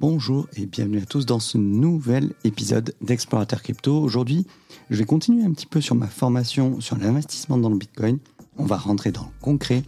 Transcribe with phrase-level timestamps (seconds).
[0.00, 4.00] Bonjour et bienvenue à tous dans ce nouvel épisode d'Explorateur Crypto.
[4.00, 4.46] Aujourd'hui,
[4.88, 8.18] je vais continuer un petit peu sur ma formation sur l'investissement dans le Bitcoin.
[8.56, 9.82] On va rentrer dans le concret.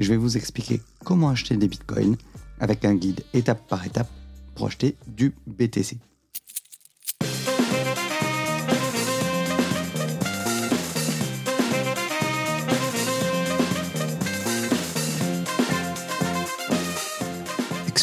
[0.00, 2.16] Je vais vous expliquer comment acheter des Bitcoins
[2.58, 4.10] avec un guide étape par étape
[4.56, 5.98] pour acheter du BTC.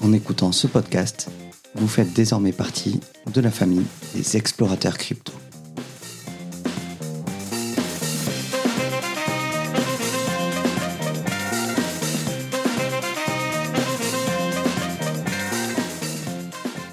[0.00, 1.28] En écoutant ce podcast,
[1.74, 3.00] vous faites désormais partie
[3.32, 3.84] de la famille
[4.14, 5.32] des explorateurs crypto.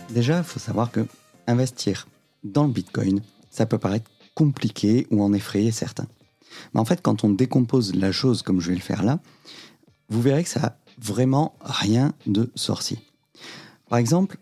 [0.09, 1.05] Déjà, il faut savoir que
[1.45, 2.07] investir
[2.43, 3.21] dans le Bitcoin,
[3.51, 6.07] ça peut paraître compliqué ou en effrayer certains.
[6.73, 9.19] Mais en fait, quand on décompose la chose comme je vais le faire là,
[10.09, 12.99] vous verrez que ça vraiment rien de sorcier.
[13.89, 14.37] Par exemple,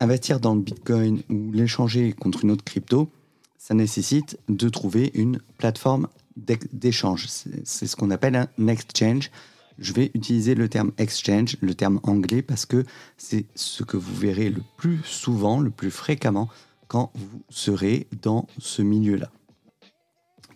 [0.00, 3.10] investir dans le Bitcoin ou l'échanger contre une autre crypto,
[3.58, 7.26] ça nécessite de trouver une plateforme d'échange.
[7.28, 9.30] C'est ce qu'on appelle un exchange.
[9.78, 12.84] Je vais utiliser le terme exchange, le terme anglais, parce que
[13.16, 16.48] c'est ce que vous verrez le plus souvent, le plus fréquemment,
[16.88, 19.30] quand vous serez dans ce milieu-là.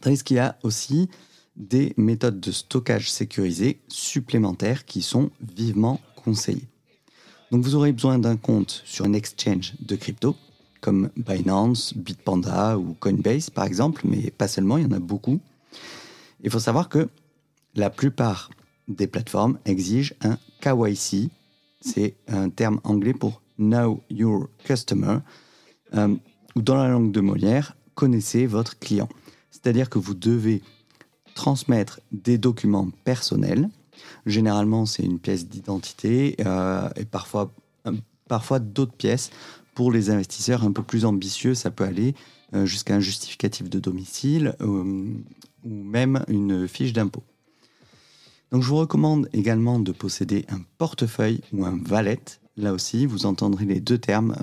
[0.01, 1.09] Tandis qu'il y a aussi
[1.57, 6.69] des méthodes de stockage sécurisées supplémentaires qui sont vivement conseillées.
[7.51, 10.37] Donc vous aurez besoin d'un compte sur un exchange de crypto,
[10.81, 15.41] comme Binance, Bitpanda ou Coinbase par exemple, mais pas seulement, il y en a beaucoup.
[16.43, 17.09] Il faut savoir que
[17.75, 18.51] la plupart
[18.89, 21.31] des plateformes exigent un KYC,
[21.81, 25.19] c'est un terme anglais pour Know Your Customer,
[25.95, 26.15] euh,
[26.57, 29.09] ou dans la langue de Molière, connaissez votre client.
[29.51, 30.63] C'est-à-dire que vous devez
[31.35, 33.69] transmettre des documents personnels.
[34.27, 37.53] Généralement, c'est une pièce d'identité euh, et parfois,
[38.29, 39.31] parfois d'autres pièces.
[39.75, 42.15] Pour les investisseurs un peu plus ambitieux, ça peut aller
[42.55, 45.13] euh, jusqu'à un justificatif de domicile euh,
[45.65, 47.25] ou même une fiche d'impôt.
[48.53, 52.21] Donc je vous recommande également de posséder un portefeuille ou un valet.
[52.57, 54.37] Là aussi, vous entendrez les deux termes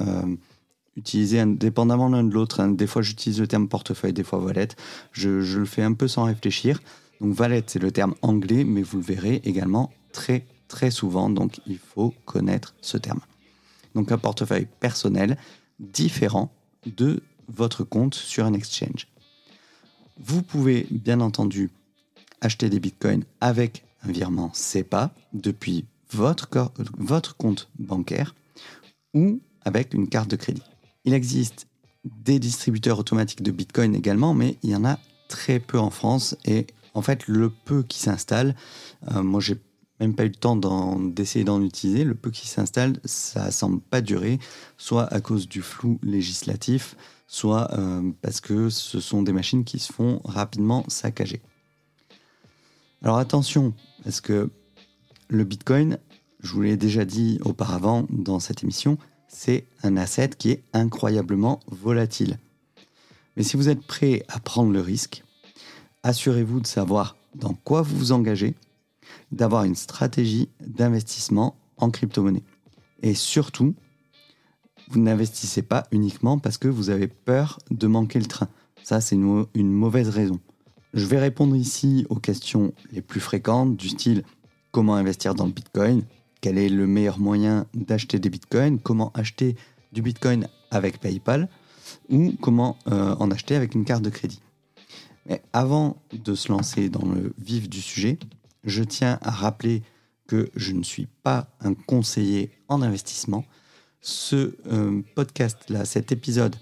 [0.97, 2.59] utiliser indépendamment l'un de l'autre.
[2.59, 2.69] Hein.
[2.69, 4.69] Des fois, j'utilise le terme portefeuille, des fois wallet.
[5.11, 6.81] Je, le fais un peu sans réfléchir.
[7.19, 11.29] Donc, wallet, c'est le terme anglais, mais vous le verrez également très, très souvent.
[11.29, 13.21] Donc, il faut connaître ce terme.
[13.95, 15.37] Donc, un portefeuille personnel
[15.79, 16.51] différent
[16.85, 19.07] de votre compte sur un exchange.
[20.19, 21.69] Vous pouvez, bien entendu,
[22.41, 26.47] acheter des bitcoins avec un virement SEPA depuis votre,
[26.97, 28.35] votre compte bancaire
[29.13, 30.63] ou avec une carte de crédit.
[31.05, 31.67] Il existe
[32.05, 36.35] des distributeurs automatiques de Bitcoin également, mais il y en a très peu en France.
[36.45, 38.55] Et en fait, le peu qui s'installe,
[39.11, 39.57] euh, moi j'ai
[39.99, 40.55] même pas eu le temps
[40.99, 44.39] d'essayer d'en utiliser, le peu qui s'installe, ça semble pas durer,
[44.77, 46.95] soit à cause du flou législatif,
[47.27, 51.41] soit euh, parce que ce sont des machines qui se font rapidement saccager.
[53.03, 53.73] Alors attention,
[54.03, 54.49] parce que
[55.27, 55.99] le Bitcoin,
[56.41, 58.97] je vous l'ai déjà dit auparavant dans cette émission,
[59.31, 62.37] c'est un asset qui est incroyablement volatile.
[63.35, 65.23] Mais si vous êtes prêt à prendre le risque,
[66.03, 68.55] assurez-vous de savoir dans quoi vous vous engagez,
[69.31, 72.43] d'avoir une stratégie d'investissement en crypto-monnaie.
[73.01, 73.73] Et surtout,
[74.89, 78.49] vous n'investissez pas uniquement parce que vous avez peur de manquer le train.
[78.83, 80.39] Ça, c'est une, une, mauvaise raison.
[80.93, 84.23] Je vais répondre ici aux questions les plus fréquentes du style
[84.71, 86.03] comment investir dans le Bitcoin,
[86.41, 89.55] quel est le meilleur moyen d'acheter des bitcoins, comment acheter
[89.93, 91.47] du bitcoin avec PayPal
[92.09, 94.41] ou comment euh, en acheter avec une carte de crédit.
[95.27, 98.17] Mais avant de se lancer dans le vif du sujet,
[98.63, 99.83] je tiens à rappeler
[100.27, 103.45] que je ne suis pas un conseiller en investissement.
[104.01, 106.55] Ce euh, podcast-là, cet épisode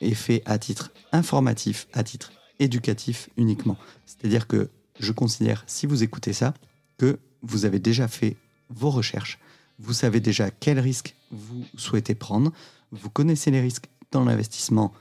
[0.00, 3.76] est fait à titre informatif, à titre éducatif uniquement.
[4.04, 4.70] C'est-à-dire que
[5.00, 6.54] je considère, si vous écoutez ça,
[6.98, 8.36] que vous avez déjà fait
[8.70, 9.38] vos recherches.
[9.78, 12.52] Vous savez déjà quels risques vous souhaitez prendre.
[12.92, 14.92] Vous connaissez les risques dans l'investissement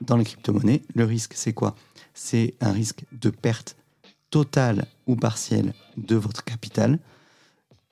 [0.00, 0.82] dans les crypto-monnaies.
[0.94, 1.74] Le risque, c'est quoi?
[2.14, 3.76] C'est un risque de perte
[4.30, 6.98] totale ou partielle de votre capital.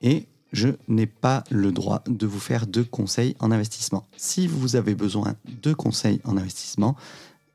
[0.01, 4.07] Et je n'ai pas le droit de vous faire de conseils en investissement.
[4.15, 6.95] Si vous avez besoin de conseils en investissement,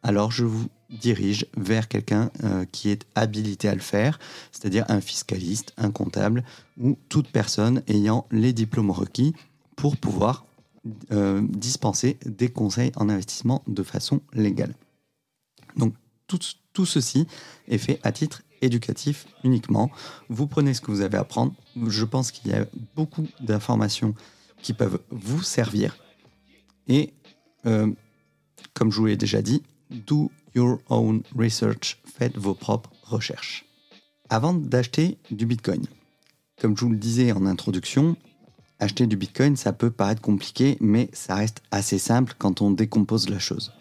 [0.03, 4.19] alors je vous dirige vers quelqu'un euh, qui est habilité à le faire,
[4.53, 6.45] c'est-à-dire un fiscaliste, un comptable
[6.79, 9.35] ou toute personne ayant les diplômes requis
[9.77, 10.45] pour pouvoir
[11.11, 14.75] euh, dispenser des conseils en investissement de façon légale.
[15.77, 15.95] Donc
[16.27, 16.41] tout,
[16.73, 17.27] tout ceci
[17.69, 19.91] est fait à titre éducatif uniquement.
[20.29, 21.53] Vous prenez ce que vous avez à prendre.
[21.87, 24.15] Je pense qu'il y a beaucoup d'informations
[24.63, 25.97] qui peuvent vous servir.
[26.89, 27.13] Et
[27.67, 27.91] euh,
[28.75, 33.65] comme je vous l'ai déjà dit, do your own research, faites vos propres recherches.
[34.29, 35.85] Avant d'acheter du Bitcoin,
[36.61, 38.17] comme je vous le disais en introduction,
[38.79, 43.29] acheter du Bitcoin, ça peut paraître compliqué, mais ça reste assez simple quand on décompose
[43.29, 43.73] la chose.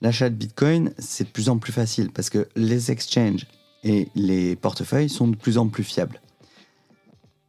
[0.00, 3.46] L'achat de Bitcoin, c'est de plus en plus facile parce que les exchanges
[3.84, 6.20] et les portefeuilles sont de plus en plus fiables.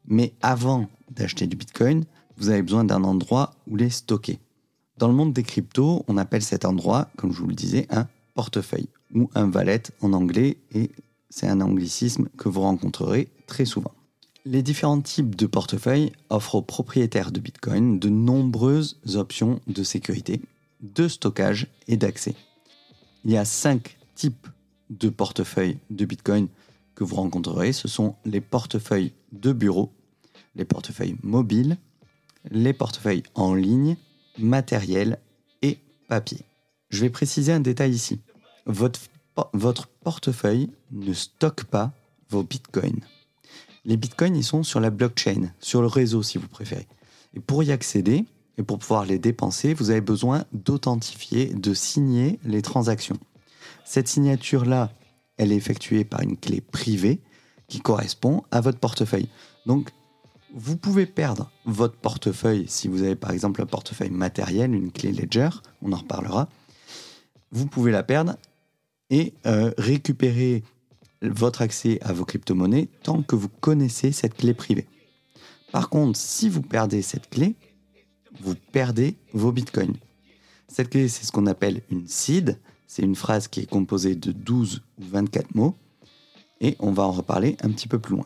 [0.08, 2.06] Mais avant d'acheter du Bitcoin,
[2.38, 4.40] vous avez besoin d'un endroit où les stocker.
[4.98, 8.08] Dans le monde des cryptos, on appelle cet endroit, comme je vous le disais, un
[8.36, 10.92] portefeuille ou un wallet en anglais et
[11.30, 13.92] c'est un anglicisme que vous rencontrerez très souvent.
[14.46, 20.40] Les différents types de portefeuilles offrent aux propriétaires de Bitcoin de nombreuses options de sécurité,
[20.82, 22.36] de stockage et d'accès.
[23.24, 24.48] Il y a cinq types
[24.92, 26.48] de portefeuilles de Bitcoin
[26.94, 27.74] que vous rencontrerez.
[27.74, 29.92] Ce sont les portefeuilles de bureau,
[30.56, 31.78] les portefeuilles mobiles,
[32.52, 33.98] les portefeuilles en ligne,
[34.38, 35.18] matériel
[35.64, 36.46] et papier.
[36.96, 38.22] Je vais préciser un détail ici.
[38.68, 39.02] Votre,
[39.52, 41.92] votre portefeuille ne stocke pas
[42.30, 43.02] vos bitcoins.
[43.84, 46.88] Les bitcoins, ils sont sur la blockchain, sur le réseau si vous préférez.
[47.34, 48.24] Et pour y accéder,
[48.58, 53.20] et pour pouvoir les dépenser, vous avez besoin d'authentifier, de signer les transactions.
[53.84, 54.90] Cette signature-là,
[55.36, 57.20] elle est effectuée par une clé privée
[57.68, 59.28] qui correspond à votre portefeuille.
[59.66, 59.90] Donc,
[60.54, 65.12] vous pouvez perdre votre portefeuille si vous avez par exemple un portefeuille matériel, une clé
[65.12, 65.50] Ledger,
[65.82, 66.48] on en reparlera.
[67.52, 68.36] Vous pouvez la perdre
[69.10, 70.64] et euh, récupérer
[71.22, 74.88] votre accès à vos crypto-monnaies tant que vous connaissez cette clé privée.
[75.72, 77.56] Par contre, si vous perdez cette clé,
[78.42, 79.96] vous perdez vos bitcoins.
[80.68, 84.32] Cette clé, c'est ce qu'on appelle une seed, c'est une phrase qui est composée de
[84.32, 85.76] 12 ou 24 mots
[86.62, 88.26] et on va en reparler un petit peu plus loin.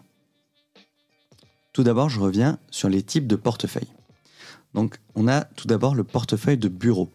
[1.74, 3.94] Tout d'abord, je reviens sur les types de portefeuilles.
[4.74, 7.10] Donc, on a tout d'abord le portefeuille de bureau.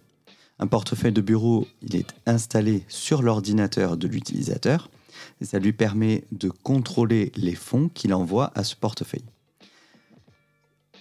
[0.58, 4.88] Un portefeuille de bureau, il est installé sur l'ordinateur de l'utilisateur
[5.42, 9.24] ça lui permet de contrôler les fonds qu'il envoie à ce portefeuille.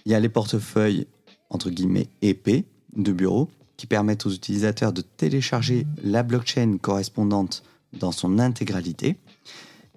[0.04, 1.06] Il y a les portefeuilles
[1.50, 2.64] entre guillemets épais
[2.96, 7.62] de bureau qui permettent aux utilisateurs de télécharger la blockchain correspondante
[7.92, 9.16] dans son intégralité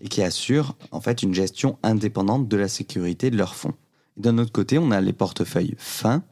[0.01, 3.74] et qui assurent en fait une gestion indépendante de la sécurité de leurs fonds.
[4.15, 6.24] D'un autre côté, on a les portefeuilles fins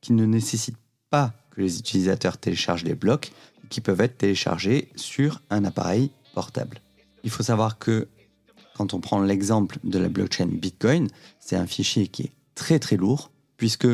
[0.00, 0.78] qui ne nécessitent
[1.10, 3.32] pas les utilisateurs téléchargent les blocs,
[3.70, 6.80] qui peuvent être téléchargés sur un appareil portable.
[7.22, 8.08] Il faut savoir que
[8.76, 11.08] quand on prend l'exemple de la blockchain Bitcoin,
[11.38, 13.88] c'est un fichier qui est très très lourd, puisque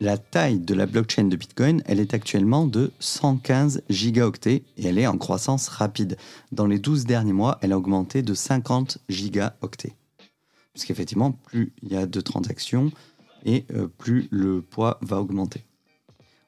[0.00, 4.98] la taille de la blockchain de Bitcoin, elle est actuellement de 115 gigaoctets et elle
[4.98, 6.16] est en croissance rapide.
[6.52, 9.96] Dans les 12 derniers mois, elle a augmenté de 50 gigaoctets.
[10.74, 12.92] Puisqu'effectivement, plus il y a de transactions
[13.46, 15.65] et euh, plus le poids va augmenter.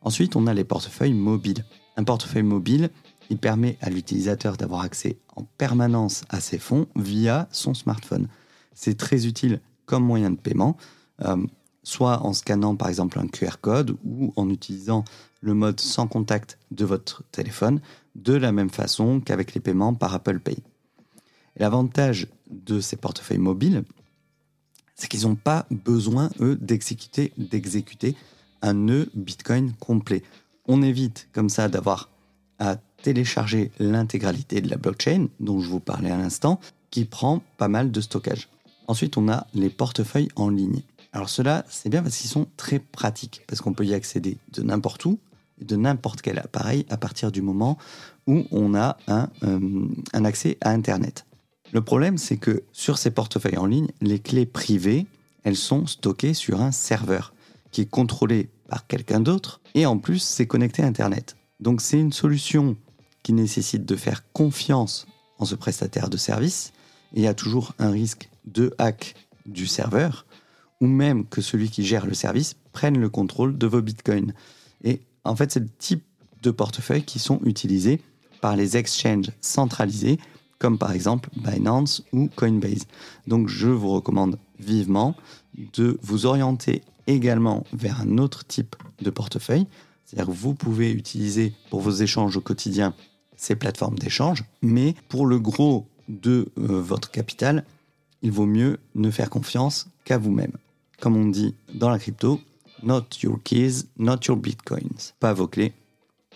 [0.00, 1.64] Ensuite, on a les portefeuilles mobiles.
[1.96, 2.90] Un portefeuille mobile,
[3.30, 8.28] il permet à l'utilisateur d'avoir accès en permanence à ses fonds via son smartphone.
[8.74, 10.76] C'est très utile comme moyen de paiement.
[11.24, 11.36] Euh,
[11.88, 15.04] soit en scannant par exemple un QR code ou en utilisant
[15.40, 17.80] le mode sans contact de votre téléphone,
[18.14, 20.58] de la même façon qu'avec les paiements par Apple Pay.
[21.56, 23.84] L'avantage de ces portefeuilles mobiles,
[24.96, 28.16] c'est qu'ils n'ont pas besoin, eux, d'exécuter, d'exécuter
[28.62, 30.22] un nœud Bitcoin complet.
[30.66, 32.10] On évite comme ça d'avoir
[32.58, 36.60] à télécharger l'intégralité de la blockchain dont je vous parlais à l'instant,
[36.90, 38.48] qui prend pas mal de stockage.
[38.86, 40.82] Ensuite, on a les portefeuilles en ligne.
[41.12, 44.62] Alors cela, c'est bien parce qu'ils sont très pratiques, parce qu'on peut y accéder de
[44.62, 45.18] n'importe où,
[45.60, 47.78] de n'importe quel appareil, à partir du moment
[48.26, 51.24] où on a un, euh, un accès à Internet.
[51.72, 55.06] Le problème, c'est que sur ces portefeuilles en ligne, les clés privées,
[55.44, 57.32] elles sont stockées sur un serveur
[57.70, 61.36] qui est contrôlé par quelqu'un d'autre, et en plus, c'est connecté à Internet.
[61.60, 62.76] Donc c'est une solution
[63.22, 65.06] qui nécessite de faire confiance
[65.38, 66.72] en ce prestataire de service,
[67.14, 69.14] et il y a toujours un risque de hack
[69.46, 70.26] du serveur,
[70.80, 74.32] ou même que celui qui gère le service prenne le contrôle de vos bitcoins.
[74.84, 76.04] Et en fait, c'est le type
[76.42, 78.00] de portefeuille qui sont utilisés
[78.40, 80.18] par les exchanges centralisés
[80.58, 82.86] comme par exemple Binance ou Coinbase.
[83.26, 85.14] Donc je vous recommande vivement
[85.74, 89.66] de vous orienter également vers un autre type de portefeuille.
[90.04, 92.94] C'est-à-dire vous pouvez utiliser pour vos échanges au quotidien
[93.36, 97.64] ces plateformes d'échange, mais pour le gros de euh, votre capital,
[98.22, 100.52] il vaut mieux ne faire confiance qu'à vous-même.
[101.00, 102.40] Comme on dit dans la crypto,
[102.82, 105.12] not your keys, not your bitcoins.
[105.20, 105.72] Pas vos clés,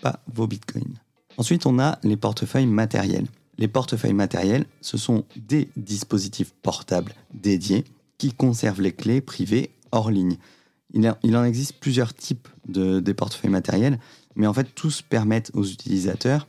[0.01, 0.99] pas vos bitcoins.
[1.37, 3.27] Ensuite, on a les portefeuilles matériels.
[3.57, 7.83] Les portefeuilles matériels, ce sont des dispositifs portables dédiés
[8.17, 10.37] qui conservent les clés privées hors ligne.
[10.93, 13.99] Il, en existe plusieurs types de des portefeuilles matériels,
[14.35, 16.47] mais en fait tous permettent aux utilisateurs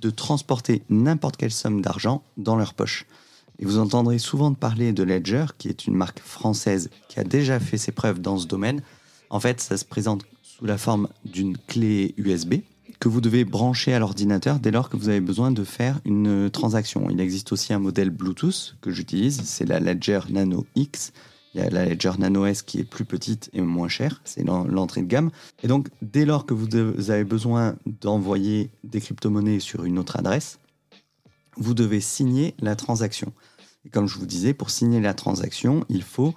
[0.00, 3.06] de transporter n'importe quelle somme d'argent dans leur poche.
[3.58, 7.58] Et vous entendrez souvent parler de Ledger, qui est une marque française qui a déjà
[7.58, 8.82] fait ses preuves dans ce domaine.
[9.30, 12.56] En fait, ça se présente sous la forme d'une clé USB
[13.00, 16.50] que vous devez brancher à l'ordinateur dès lors que vous avez besoin de faire une
[16.50, 17.08] transaction.
[17.10, 21.12] Il existe aussi un modèle Bluetooth que j'utilise, c'est la Ledger Nano X.
[21.54, 24.44] Il y a la Ledger Nano S qui est plus petite et moins chère, c'est
[24.44, 25.30] l'entrée de gamme.
[25.62, 26.68] Et donc, dès lors que vous
[27.10, 30.58] avez besoin d'envoyer des crypto-monnaies sur une autre adresse,
[31.56, 33.32] vous devez signer la transaction.
[33.84, 36.34] Et comme je vous disais, pour signer la transaction, il faut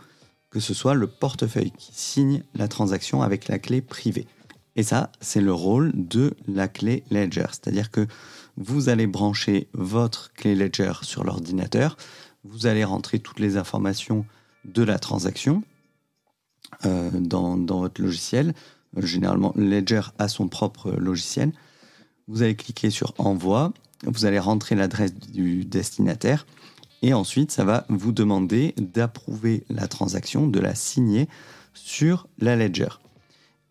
[0.50, 4.28] que ce soit le portefeuille qui signe la transaction avec la clé privée.
[4.76, 7.48] Et ça, c'est le rôle de la clé Ledger.
[7.52, 8.08] C'est-à-dire que
[8.58, 11.98] vous allez brancher votre clé Ledger sur l'ordinateur,
[12.44, 14.26] vous allez rentrer toutes les informations
[14.66, 15.64] de la transaction
[16.86, 18.54] euh, dans, votre logiciel.
[18.98, 21.52] Généralement, Ledger a son propre logiciel.
[22.28, 26.46] Vous allez cliquer sur Envoi, vous allez rentrer l'adresse du destinataire
[27.02, 31.28] et ensuite, ça va vous demander d'approuver la transaction, de la signer
[31.74, 33.00] sur la Ledger.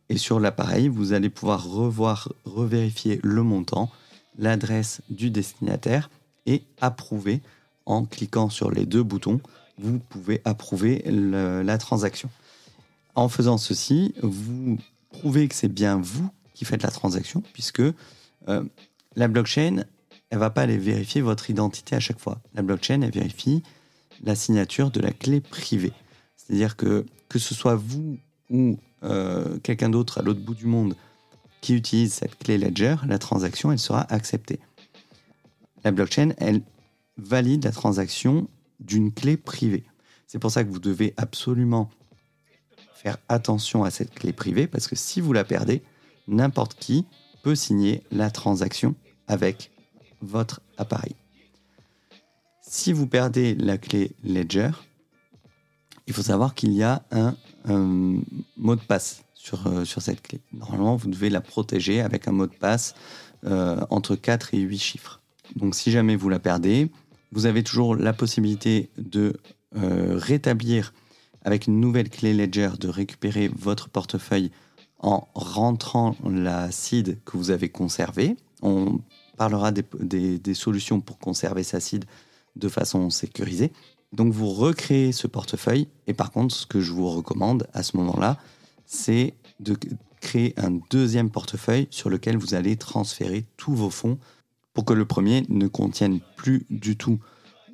[0.08, 3.88] Et sur l'appareil, vous allez pouvoir revoir, revérifier le montant,
[4.36, 6.10] l'adresse du destinataire
[6.46, 7.40] et approuver
[7.86, 9.40] en cliquant sur les deux boutons.
[9.80, 12.30] Vous pouvez approuver la transaction.
[13.14, 14.78] En faisant ceci, vous
[15.10, 18.64] prouvez que c'est bien vous qui faites la transaction, puisque euh,
[19.16, 19.84] la blockchain,
[20.30, 22.40] elle va pas aller vérifier votre identité à chaque fois.
[22.54, 23.62] La blockchain, elle vérifie
[24.22, 25.92] la signature de la clé privée.
[26.36, 28.18] C'est-à-dire que que ce soit vous
[28.50, 30.94] ou euh, quelqu'un d'autre à l'autre bout du monde
[31.60, 34.58] qui utilise cette clé Ledger, la transaction, elle sera acceptée.
[35.84, 36.62] La blockchain, elle
[37.16, 38.48] valide la transaction
[38.80, 39.84] d'une clé privée.
[40.26, 41.90] C'est pour ça que vous devez absolument
[42.94, 45.82] faire attention à cette clé privée, parce que si vous la perdez,
[46.28, 47.06] n'importe qui
[47.42, 48.94] peut signer la transaction
[49.26, 49.70] avec
[50.20, 51.14] votre appareil.
[52.60, 54.70] Si vous perdez la clé Ledger,
[56.06, 57.02] il faut savoir qu'il y a
[57.64, 58.20] un
[58.56, 60.40] mot de passe sur, euh, sur cette clé.
[60.52, 62.94] Normalement, vous devez la protéger avec un mot de passe
[63.44, 65.20] euh, entre 4 et 8 chiffres.
[65.56, 66.90] Donc si jamais vous la perdez,
[67.32, 69.34] vous avez toujours la possibilité de
[69.76, 70.92] euh, rétablir
[71.42, 74.50] avec une nouvelle clé Ledger, de récupérer votre portefeuille
[74.98, 78.36] en rentrant la seed que vous avez conservée.
[78.62, 79.00] On
[79.38, 82.04] parlera des, solutions pour conserver sa seed
[82.56, 83.72] de façon sécurisée.
[84.12, 87.96] Donc vous recréez ce portefeuille et par contre ce que je vous recommande à ce
[87.96, 88.36] moment-là,
[88.84, 89.76] c'est de
[90.20, 94.18] créer un deuxième portefeuille sur lequel vous allez transférer tous vos fonds
[94.72, 97.18] pour que le premier ne contienne plus du tout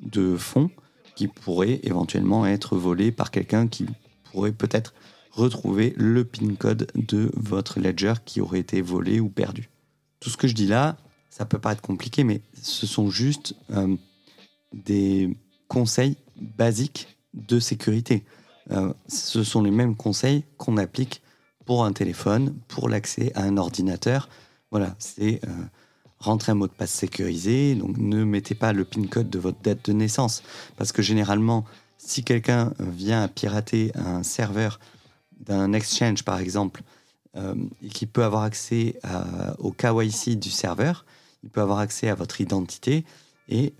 [0.01, 0.69] de fonds
[1.15, 3.87] qui pourraient éventuellement être volés par quelqu'un qui
[4.31, 4.93] pourrait peut-être
[5.31, 9.69] retrouver le PIN code de votre ledger qui aurait été volé ou perdu.
[10.19, 10.97] Tout ce que je dis là,
[11.29, 13.95] ça peut paraître compliqué, mais ce sont juste euh,
[14.73, 15.37] des
[15.67, 18.25] conseils basiques de sécurité.
[18.71, 21.21] Euh, ce sont les mêmes conseils qu'on applique
[21.65, 24.29] pour un téléphone, pour l'accès à un ordinateur.
[24.71, 25.63] Voilà, c'est euh,
[26.19, 27.75] rentrer un mot de passe sécurisé.
[27.75, 30.43] Donc ne mettez pas le PIN code de votre date de naissance.
[30.77, 31.65] Parce que généralement,
[31.97, 34.79] si quelqu'un vient pirater un serveur
[35.39, 36.81] d'un exchange, par exemple,
[37.35, 38.99] euh, et qui peut avoir accès
[39.59, 41.05] au KYC du serveur,
[41.43, 43.05] il peut avoir accès à votre identité
[43.49, 43.73] et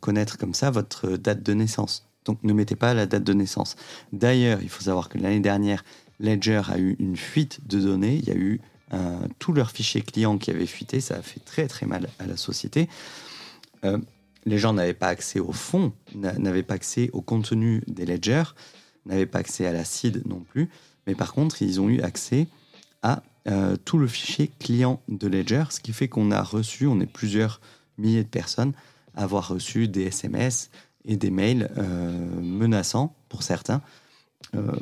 [0.00, 2.06] connaître comme ça votre date de naissance.
[2.24, 3.76] Donc ne mettez pas la date de naissance.
[4.12, 5.84] D'ailleurs, il faut savoir que l'année dernière,
[6.20, 8.16] Ledger a eu une fuite de données.
[8.16, 8.71] Il y a eu euh,
[9.38, 11.00] tous leurs fichiers clients qui avaient fuité.
[11.00, 12.88] Ça a fait très très mal à la société.
[13.84, 13.98] Euh,
[14.44, 18.54] les gens n'avaient pas accès au fond, n'avaient pas accès au contenu des ledgers,
[19.06, 20.68] n'avaient pas accès à la seed non plus.
[21.06, 22.48] Mais par contre, ils ont eu accès
[23.02, 27.00] à euh, tout le fichier client de Ledger, ce qui fait qu'on a reçu, on
[27.00, 27.60] est plusieurs
[27.98, 28.72] milliers de personnes,
[29.14, 30.70] avoir reçu des SMS,
[31.04, 33.82] et des mails euh, menaçants pour certains,
[34.54, 34.72] euh,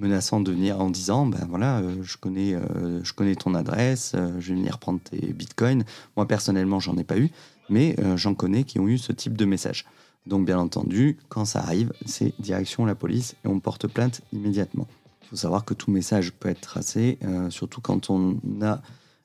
[0.00, 2.56] menaçant de venir en disant ben voilà, euh, je, connais,
[3.02, 5.84] je connais ton adresse, je vais venir prendre tes bitcoins.
[6.16, 7.30] Moi personnellement, j'en ai pas eu,
[7.70, 9.86] mais euh, j'en connais qui ont eu ce type de message.
[10.26, 14.86] Donc bien entendu, quand ça arrive, c'est direction la police et on porte plainte immédiatement.
[15.22, 18.82] Il faut savoir que tout message peut être tracé, euh, surtout quand on a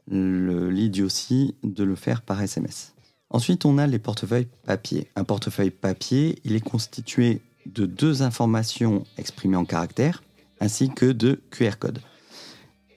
[0.08, 2.94] l'idiotie de le faire par SMS.
[3.32, 5.08] Ensuite, on a les portefeuilles papier.
[5.15, 10.22] Un portefeuille papier, il est constitué de deux informations exprimées en caractères
[10.59, 12.00] ainsi que de QR codes.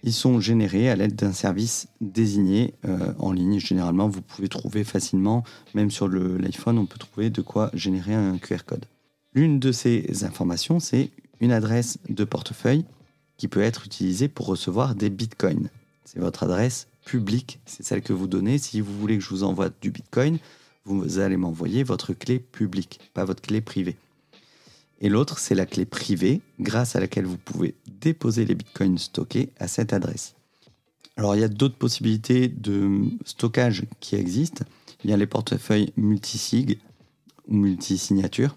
[0.02, 3.58] Ils sont générés à l'aide d'un service désigné euh, en ligne.
[3.58, 5.42] Généralement, vous pouvez trouver facilement,
[5.74, 8.86] même sur l'iPhone, on peut trouver de quoi générer un QR code.
[9.34, 11.10] L'une de ces informations, c'est
[11.40, 12.84] une adresse de portefeuille
[13.36, 15.68] qui peut être utilisée pour recevoir des bitcoins.
[16.04, 18.58] C'est votre adresse publique, c'est celle que vous donnez.
[18.58, 20.38] Si vous voulez que je vous envoie du bitcoin,
[20.84, 23.96] vous allez m'envoyer votre clé publique, pas votre clé privée.
[25.00, 29.50] Et l'autre, c'est la clé privée, grâce à laquelle vous pouvez déposer les bitcoins stockés
[29.58, 30.34] à cette adresse.
[31.16, 34.64] Alors il y a d'autres possibilités de stockage qui existent.
[35.04, 36.78] Il y a les portefeuilles multisig
[37.48, 38.56] ou multisignature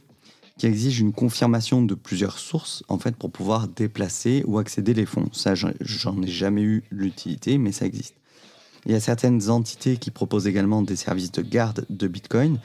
[0.58, 5.08] qui exigent une confirmation de plusieurs sources en fait pour pouvoir déplacer ou accéder les
[5.08, 5.28] fonds.
[5.32, 8.14] Ça, j'en ai jamais eu l'utilité, mais ça existe.
[8.86, 12.60] Il y a certaines entités qui proposent également des services de garde de Bitcoin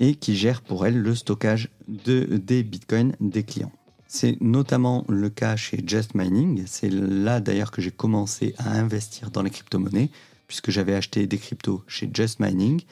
[0.00, 3.72] et qui gèrent pour elles le stockage de, des bitcoins des clients.
[4.08, 6.64] C'est notamment le cas chez Just Mining.
[6.66, 10.10] C'est là d'ailleurs que j'ai commencé à investir dans les crypto-monnaies,
[10.48, 12.82] puisque j'avais acheté des cryptos chez Just Mining.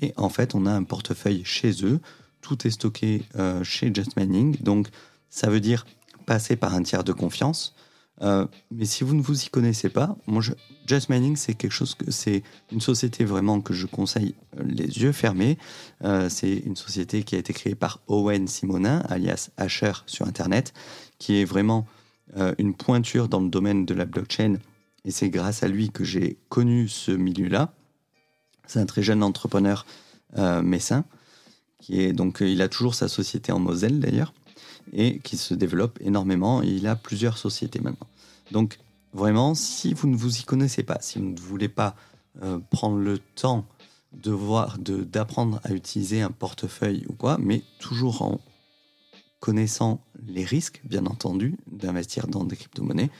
[0.00, 2.00] Et en fait, on a un portefeuille chez eux.
[2.40, 4.56] Tout est stocké euh, chez Just Mining.
[4.62, 4.88] Donc,
[5.28, 5.84] ça veut dire
[6.24, 7.74] passer par un tiers de confiance.
[8.22, 10.42] Euh, mais si vous ne vous y connaissez pas, moi,
[10.86, 14.86] Just Mining, c'est quelque chose que c'est une société vraiment que je conseille euh, les
[15.02, 15.58] yeux fermés.
[16.04, 20.72] Euh, c'est une société qui a été créée par Owen Simonin, alias Asher sur Internet,
[21.18, 21.86] qui est vraiment
[22.58, 24.56] une pointure dans le domaine de la blockchain.
[25.04, 27.74] Et c'est grâce à lui que j'ai connu ce milieu-là.
[28.66, 29.84] C'est un très jeune entrepreneur
[30.62, 31.04] messin,
[31.80, 34.32] qui est donc il a toujours sa société en Moselle d'ailleurs
[34.92, 36.62] et qui se développe énormément.
[36.62, 38.06] il a plusieurs sociétés maintenant.
[38.52, 38.78] Donc
[39.12, 41.96] vraiment, si vous ne vous y connaissez pas, si vous ne voulez pas
[42.42, 43.66] euh, prendre le temps
[44.12, 48.40] de voir, d'apprendre à utiliser un portefeuille ou quoi, mais toujours en
[49.40, 53.10] connaissant les risques, bien entendu, d'investir dans des crypto-monnaies,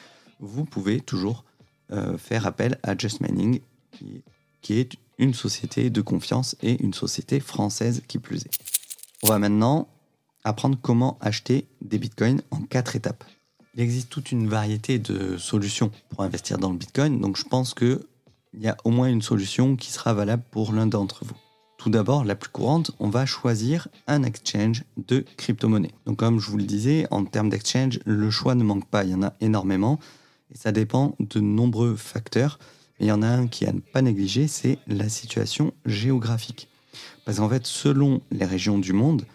[0.41, 1.45] vous pouvez toujours
[1.93, 3.61] euh, faire appel à Just Mining,
[3.93, 4.23] qui,
[4.63, 8.51] qui est une société de confiance et une société française qui plus est.
[9.23, 9.89] On va maintenant
[10.45, 13.25] apprendre comment acheter des bitcoins en quatre étapes.
[13.75, 17.75] Il existe toute une variété de solutions pour investir dans le bitcoin, donc je pense
[17.75, 17.99] qu'il
[18.55, 21.35] y a au moins une solution qui sera valable pour l'un d'entre vous.
[21.77, 25.91] Tout d'abord, la plus courante, on va choisir un exchange de crypto-monnaie.
[26.07, 29.11] Donc comme je vous le disais, en termes d'exchange, le choix ne manque pas, il
[29.11, 29.99] y en a énormément,
[30.53, 32.59] et ça dépend de nombreux facteurs.
[32.99, 36.69] Mais il y en a un qui à ne pas négliger, c'est la situation géographique.
[37.25, 39.27] Parce qu'en fait, selon les régions du monde,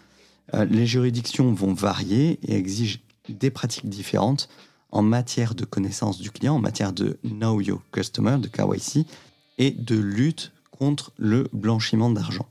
[0.69, 4.49] les juridictions vont varier et exigent des pratiques différentes
[4.91, 9.05] en matière de connaissance du client, en matière de Know Your Customer, de KYC,
[9.57, 12.47] et de lutte contre le blanchiment d'argent.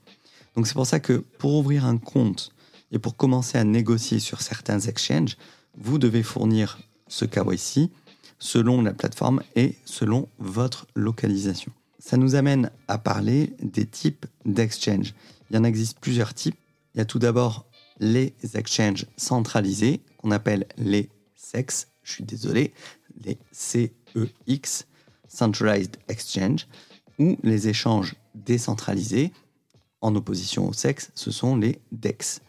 [0.55, 2.53] Donc c'est pour ça que pour ouvrir un compte
[2.93, 5.37] et pour commencer à négocier sur certains exchanges,
[5.77, 7.91] vous devez fournir ce KYC
[8.39, 11.73] selon la plateforme et selon votre localisation.
[11.99, 15.15] Ça nous amène à parler des types d'exchange.
[15.51, 16.59] Il y en existe plusieurs types.
[16.95, 17.67] Il y a tout d'abord
[18.01, 22.73] les exchanges centralisés, qu'on appelle les SEX, je suis désolé,
[23.25, 24.87] les CEX,
[25.29, 26.67] Centralized Exchange,
[27.19, 29.33] ou les échanges décentralisés,
[30.01, 32.41] en opposition au sexe, ce sont les DEX.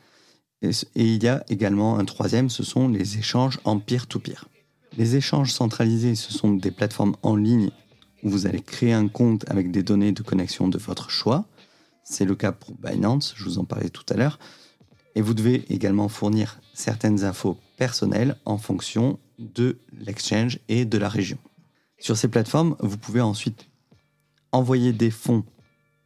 [0.61, 4.47] Et, il y a également un troisième, ce sont les échanges en peer-to-peer.
[4.97, 7.71] Les échanges centralisés, ce sont des plateformes en ligne
[8.23, 11.45] où vous allez créer un compte avec des données de connexion de votre choix.
[12.03, 14.39] C'est le cas pour Binance, je vous en parlais tout à l'heure.
[15.15, 21.09] Et vous devez également fournir certaines infos personnelles en fonction de l'exchange et de la
[21.09, 21.37] région.
[21.97, 23.67] Sur ces plateformes, vous pouvez ensuite
[24.51, 25.43] envoyer des fonds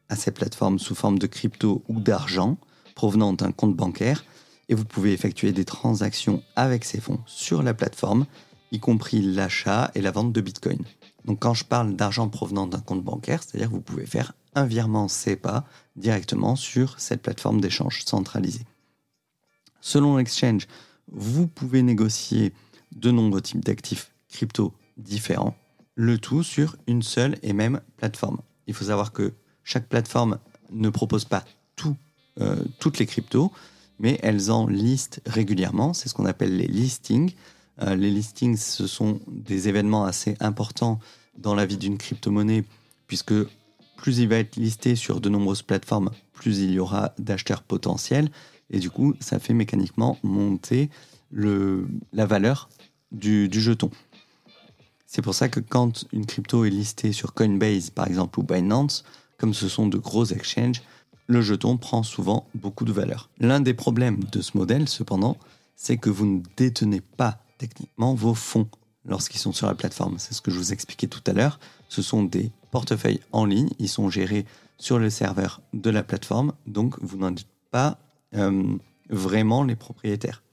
[0.09, 2.57] à ces plateformes sous forme de crypto ou d'argent
[2.95, 4.23] provenant d'un compte bancaire
[4.69, 8.25] et vous pouvez effectuer des transactions avec ces fonds sur la plateforme,
[8.71, 10.79] y compris l'achat et la vente de Bitcoin.
[11.25, 14.65] Donc quand je parle d'argent provenant d'un compte bancaire, c'est-à-dire que vous pouvez faire un
[14.65, 18.65] virement SEPA directement sur cette plateforme d'échange centralisée.
[19.85, 20.65] Selon l'exchange,
[21.11, 22.53] vous pouvez négocier
[22.95, 25.57] de nombreux types d'actifs crypto différents,
[25.95, 28.39] le tout sur une seule et même plateforme.
[28.65, 29.33] Il faut savoir que
[29.65, 30.39] chaque plateforme
[30.71, 31.43] ne propose pas
[32.39, 33.51] euh, toutes les cryptos,
[33.99, 35.93] mais elles en listent régulièrement.
[35.93, 37.33] C'est ce qu'on appelle les listings.
[37.81, 41.01] Euh, les listings, ce sont des événements assez importants
[41.37, 42.63] dans la vie d'une crypto-monnaie,
[43.05, 43.33] puisque
[43.97, 48.31] plus il va être listé sur de nombreuses plateformes, plus il y aura d'acheteurs potentiels.
[48.69, 50.89] Et du coup, ça fait mécaniquement monter
[51.31, 52.69] le, la valeur
[53.11, 53.89] du, du jeton.
[55.05, 59.03] C'est pour ça que quand une crypto est listée sur Coinbase, par exemple, ou Binance,
[59.37, 60.81] comme ce sont de gros exchanges,
[61.27, 63.29] le jeton prend souvent beaucoup de valeur.
[63.39, 65.37] L'un des problèmes de ce modèle, cependant,
[65.75, 68.67] c'est que vous ne détenez pas techniquement vos fonds
[69.05, 70.17] lorsqu'ils sont sur la plateforme.
[70.17, 71.59] C'est ce que je vous expliquais tout à l'heure.
[71.89, 74.45] Ce sont des portefeuilles en ligne, ils sont gérés
[74.77, 77.99] sur le serveur de la plateforme, donc vous n'en êtes pas
[79.09, 80.43] vraiment les propriétaires.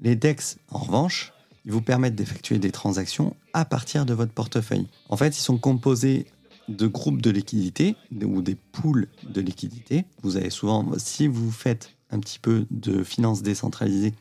[0.00, 1.32] Les DEX, en revanche,
[1.64, 4.86] ils vous permettent d'effectuer des transactions à partir de votre portefeuille.
[5.08, 6.26] En fait, ils sont composés
[6.68, 10.04] de groupes de liquidités ou des pools de liquidités.
[10.22, 14.14] Vous avez souvent, si vous faites un petit peu de finances décentralisées,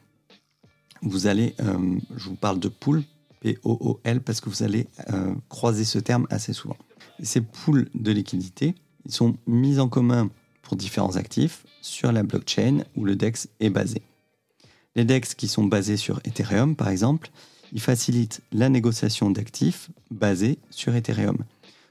[1.02, 3.04] vous allez, euh, je vous parle de pools,
[3.42, 6.78] P-O-O-L, parce que vous allez euh, croiser ce terme assez souvent.
[7.22, 8.76] Ces pools de liquidités,
[9.06, 10.30] ils sont mis en commun
[10.68, 14.02] pour différents actifs sur la blockchain où le DEX est basé.
[14.98, 17.30] Les DEX qui sont basés sur Ethereum, par exemple,
[17.72, 21.38] ils facilitent la négociation d'actifs basés sur Ethereum.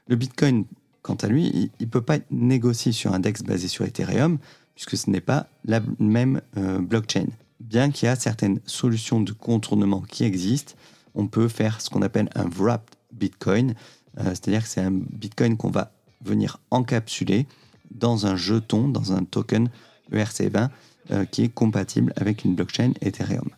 [0.07, 0.65] Le Bitcoin,
[1.01, 4.37] quant à lui, il ne peut pas être négocié sur un DEX basé sur Ethereum,
[4.75, 7.25] puisque ce n'est pas la même euh, blockchain.
[7.59, 10.73] Bien qu'il y a certaines solutions de contournement qui existent,
[11.15, 13.73] on peut faire ce qu'on appelle un wrapped Bitcoin,
[14.19, 17.47] euh, c'est-à-dire que c'est un Bitcoin qu'on va venir encapsuler
[17.91, 19.69] dans un jeton, dans un token
[20.11, 20.69] ERC20
[21.11, 23.49] euh, qui est compatible avec une blockchain Ethereum.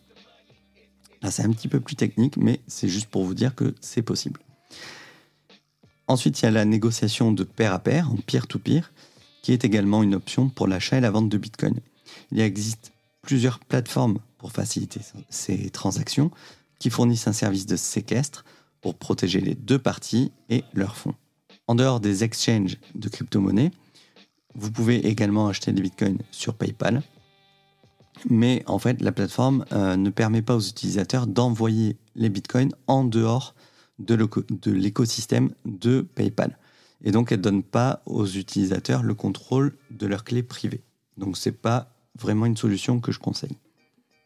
[1.22, 4.02] Là, c'est un petit peu plus technique, mais c'est juste pour vous dire que c'est
[4.02, 4.40] possible.
[6.08, 8.90] Ensuite, il y a la négociation de pair à pair, en peer-to-peer,
[9.42, 11.74] qui est également une option pour l'achat et la vente de Bitcoin.
[12.32, 16.30] Il existe plusieurs plateformes pour faciliter ces transactions
[16.78, 18.44] qui fournissent un service de séquestre
[18.80, 21.14] pour protéger les deux parties et leurs fonds.
[21.66, 23.70] En dehors des exchanges de crypto-monnaies,
[24.54, 27.02] vous pouvez également acheter des bitcoins sur PayPal.
[28.28, 33.04] Mais en fait, la plateforme euh, ne permet pas aux utilisateurs d'envoyer les bitcoins en
[33.04, 33.54] dehors
[33.98, 36.58] de l'écosystème de PayPal.
[37.02, 40.82] Et donc, elle ne donne pas aux utilisateurs le contrôle de leurs clés privées.
[41.16, 43.56] Donc, ce n'est pas vraiment une solution que je conseille.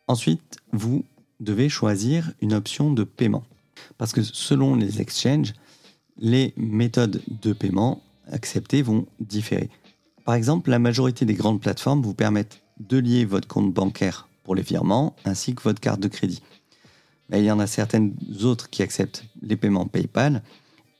[0.09, 1.05] Ensuite, vous
[1.41, 3.45] devez choisir une option de paiement.
[3.99, 5.55] Parce que selon les exchanges,
[6.17, 9.71] les méthodes de paiement acceptées vont différer.
[10.25, 14.55] Par exemple, la majorité des grandes plateformes vous permettent de lier votre compte bancaire pour
[14.55, 16.43] les virements ainsi que votre carte de crédit
[17.33, 20.43] il y en a certaines autres qui acceptent les paiements PayPal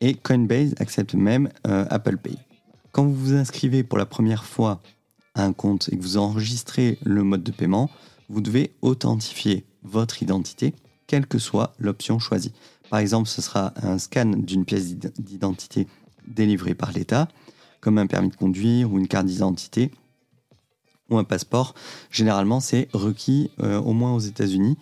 [0.01, 2.37] et Coinbase accepte même euh, Apple Pay.
[2.93, 4.83] Quand vous vous inscrivez pour la première fois
[5.35, 7.91] à un compte et que vous enregistrez le mode de paiement,
[8.29, 10.75] vous devez authentifier votre identité,
[11.07, 12.53] quelle que soit l'option choisie.
[12.91, 15.87] Par exemple, ce sera un scan d'une pièce d'identité
[16.27, 17.29] délivrée par l'État,
[17.85, 19.93] comme un permis de conduire ou une carte d'identité
[21.11, 21.75] ou un passeport.
[22.11, 24.77] Généralement, c'est requis euh, au moins aux États-Unis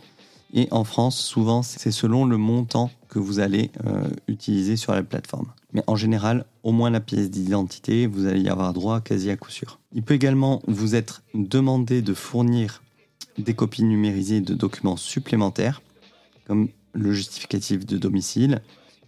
[0.54, 5.02] et en France, souvent, c'est selon le montant que vous allez euh, utiliser sur la
[5.02, 5.46] plateforme.
[5.72, 9.36] Mais en général, au moins la pièce d'identité, vous allez y avoir droit quasi à
[9.36, 9.78] coup sûr.
[9.94, 12.82] Il peut également vous être demandé de fournir
[13.38, 15.80] des copies numérisées de documents supplémentaires,
[16.46, 18.60] comme le justificatif de domicile,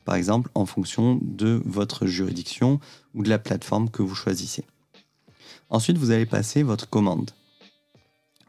[0.05, 2.81] par exemple, en fonction de votre juridiction
[3.15, 4.65] ou de la plateforme que vous choisissez.
[5.71, 7.31] Ensuite, vous allez passer votre commande.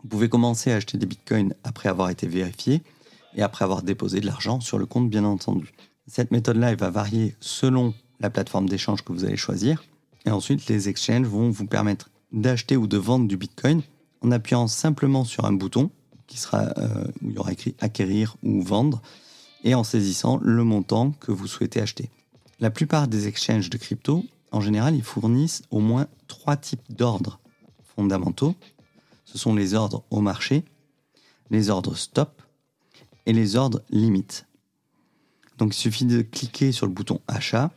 [0.03, 2.83] Vous pouvez commencer à acheter des bitcoins après avoir été vérifié
[3.35, 5.73] et après avoir déposé de l'argent sur le compte, bien entendu.
[6.07, 9.83] Cette méthode-là, va varier selon la plateforme d'échange que vous allez choisir.
[10.25, 13.81] Et ensuite, les exchanges vont vous permettre d'acheter ou de vendre du bitcoin
[14.21, 15.89] en appuyant simplement sur un bouton
[16.27, 19.01] qui sera, euh, où il y aura écrit acquérir ou vendre
[19.65, 22.09] et en saisissant le montant que vous souhaitez acheter.
[22.61, 24.23] La plupart des exchanges de crypto,
[24.53, 27.39] en général, ils fournissent au moins trois types d'ordres
[27.83, 28.55] fondamentaux
[29.25, 30.63] ce sont les ordres au marché,
[31.49, 32.41] les ordres stop
[33.25, 34.47] et les ordres limite.
[35.57, 37.71] Donc il suffit de cliquer sur le bouton achat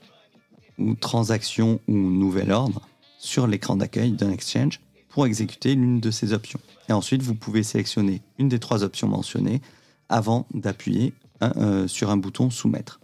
[0.79, 2.87] ou transaction ou nouvel ordre
[3.18, 6.61] sur l'écran d'accueil d'un exchange pour exécuter l'une de ces options.
[6.88, 9.61] Et ensuite, vous pouvez sélectionner une des trois options mentionnées
[10.09, 12.98] avant d'appuyer euh, sur un bouton soumettre.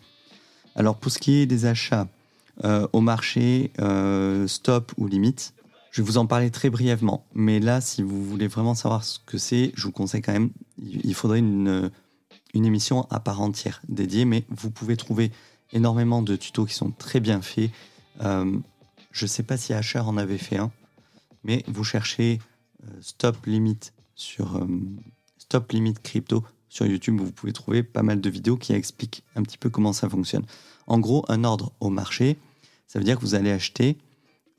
[0.74, 2.08] Alors pour ce qui est des achats
[2.64, 5.54] euh, au marché, euh, stop ou limite,
[5.92, 9.20] je vais vous en parler très brièvement, mais là, si vous voulez vraiment savoir ce
[9.24, 10.50] que c'est, je vous conseille quand même,
[10.82, 11.90] il faudrait une,
[12.54, 15.30] émission à part entière dédiée, mais vous pouvez trouver
[15.72, 17.70] énormément de tutos qui sont très bien faits.
[18.20, 20.72] Je ne sais pas si Asher en avait fait un,
[21.44, 22.40] mais vous cherchez
[23.00, 24.66] Stop Limit sur
[25.38, 26.42] Stop Limit Crypto
[26.74, 29.92] sur YouTube, vous pouvez trouver pas mal de vidéos qui expliquent un petit peu comment
[29.92, 30.44] ça fonctionne.
[30.88, 32.36] En gros, un ordre au marché,
[32.88, 33.96] ça veut dire que vous allez acheter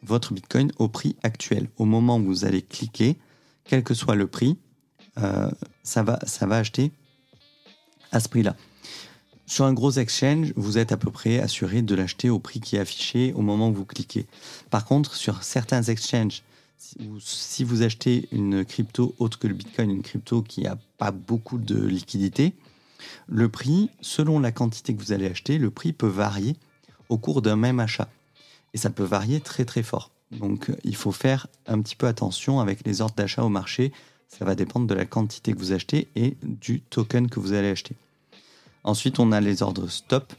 [0.02, 1.68] votre Bitcoin au prix actuel.
[1.76, 3.18] Au moment où vous allez cliquer,
[3.66, 4.58] quel que soit le prix,
[5.18, 5.52] euh,
[5.84, 6.94] ça, va, ça va acheter
[8.14, 8.56] à ce prix-là.
[9.46, 12.78] Sur un gros exchange, vous êtes à peu près assuré de l'acheter au prix qui
[12.78, 14.26] est affiché au moment où vous cliquez.
[14.70, 16.44] Par contre, sur certains exchanges,
[16.78, 21.58] si vous achetez une crypto autre que le Bitcoin, une crypto qui n'a pas beaucoup
[21.58, 22.54] de liquidité,
[23.28, 26.56] le prix, selon la quantité que vous allez acheter, le prix peut varier
[27.10, 28.10] au cours d'un même achat.
[28.74, 30.12] Et ça peut varier très très fort.
[30.32, 33.92] Donc il faut faire un petit peu attention avec les ordres d'achat au marché.
[34.28, 37.70] Ça va dépendre de la quantité que vous achetez et du token que vous allez
[37.70, 37.96] acheter.
[38.84, 40.34] Ensuite, on a les ordres stop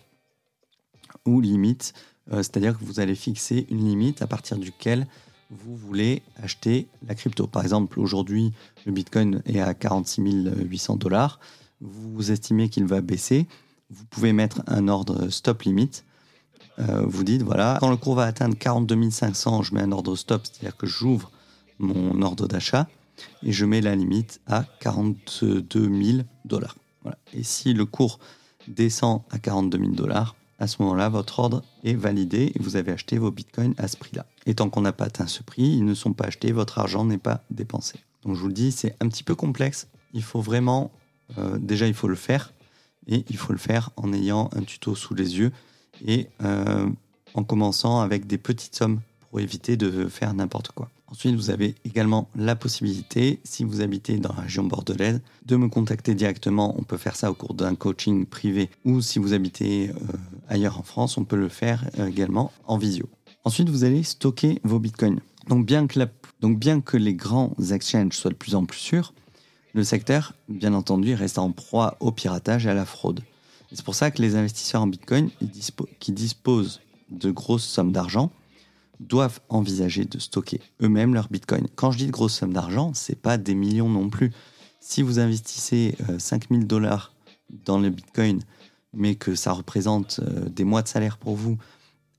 [1.25, 1.95] ou limite,
[2.33, 5.07] euh, c'est-à-dire que vous allez fixer une limite à partir duquel
[5.51, 7.47] vous voulez acheter la crypto.
[7.47, 8.53] Par exemple, aujourd'hui,
[8.85, 10.23] le Bitcoin est à 46
[10.69, 11.41] 800 dollars.
[11.81, 13.47] Vous estimez qu'il va baisser.
[13.91, 16.05] Vous pouvez mettre un ordre stop limite.
[16.79, 20.17] Euh, vous dites, voilà, quand le cours va atteindre 42 500, je mets un ordre
[20.17, 21.31] stop, c'est-à-dire que j'ouvre
[21.79, 22.89] mon ordre d'achat
[23.43, 26.77] et je mets la limite à 42 000 dollars.
[27.33, 28.19] Et si le cours
[28.69, 32.93] descend à 42 000 dollars, à ce moment-là, votre ordre est validé et vous avez
[32.93, 34.27] acheté vos bitcoins à ce prix-là.
[34.47, 37.05] Et tant qu'on n'a pas atteint ce prix, ils ne sont pas achetés, votre argent
[37.05, 37.99] n'est pas dépensé.
[38.25, 39.89] Donc je vous le dis, c'est un petit peu complexe.
[40.15, 40.91] Il faut vraiment,
[41.39, 42.53] euh, déjà il faut le faire,
[43.07, 45.53] et il faut le faire en ayant un tuto sous les yeux
[46.05, 46.89] et euh,
[47.35, 50.91] en commençant avec des petites sommes pour éviter de faire n'importe quoi.
[51.09, 55.69] Ensuite, vous avez également la possibilité, si vous habitez dans la région bordelaise, de me
[55.69, 56.75] contacter directement.
[56.79, 60.17] On peut faire ça au cours d'un coaching privé ou si vous habitez euh,
[60.49, 63.09] ailleurs en France, on peut le faire euh, également en visio.
[63.45, 65.21] Ensuite, vous allez stocker vos bitcoins.
[65.49, 69.15] Donc bien, que les grands exchanges soient de plus en plus sûrs,
[69.75, 73.21] le secteur, bien entendu, reste en proie au piratage et à la fraude.
[73.73, 75.31] C'est pour ça que les investisseurs en bitcoin
[76.01, 78.33] qui disposent de grosses sommes d'argent
[79.01, 81.67] doivent envisager de stocker eux-mêmes leur Bitcoin.
[81.75, 84.33] Quand je dis de grosses sommes d'argent, c'est pas des millions non plus.
[84.81, 87.15] Si vous investissez 5000 euh, dollars
[87.65, 88.41] dans le Bitcoin,
[88.93, 91.59] mais que ça représente euh, des mois de salaire pour vous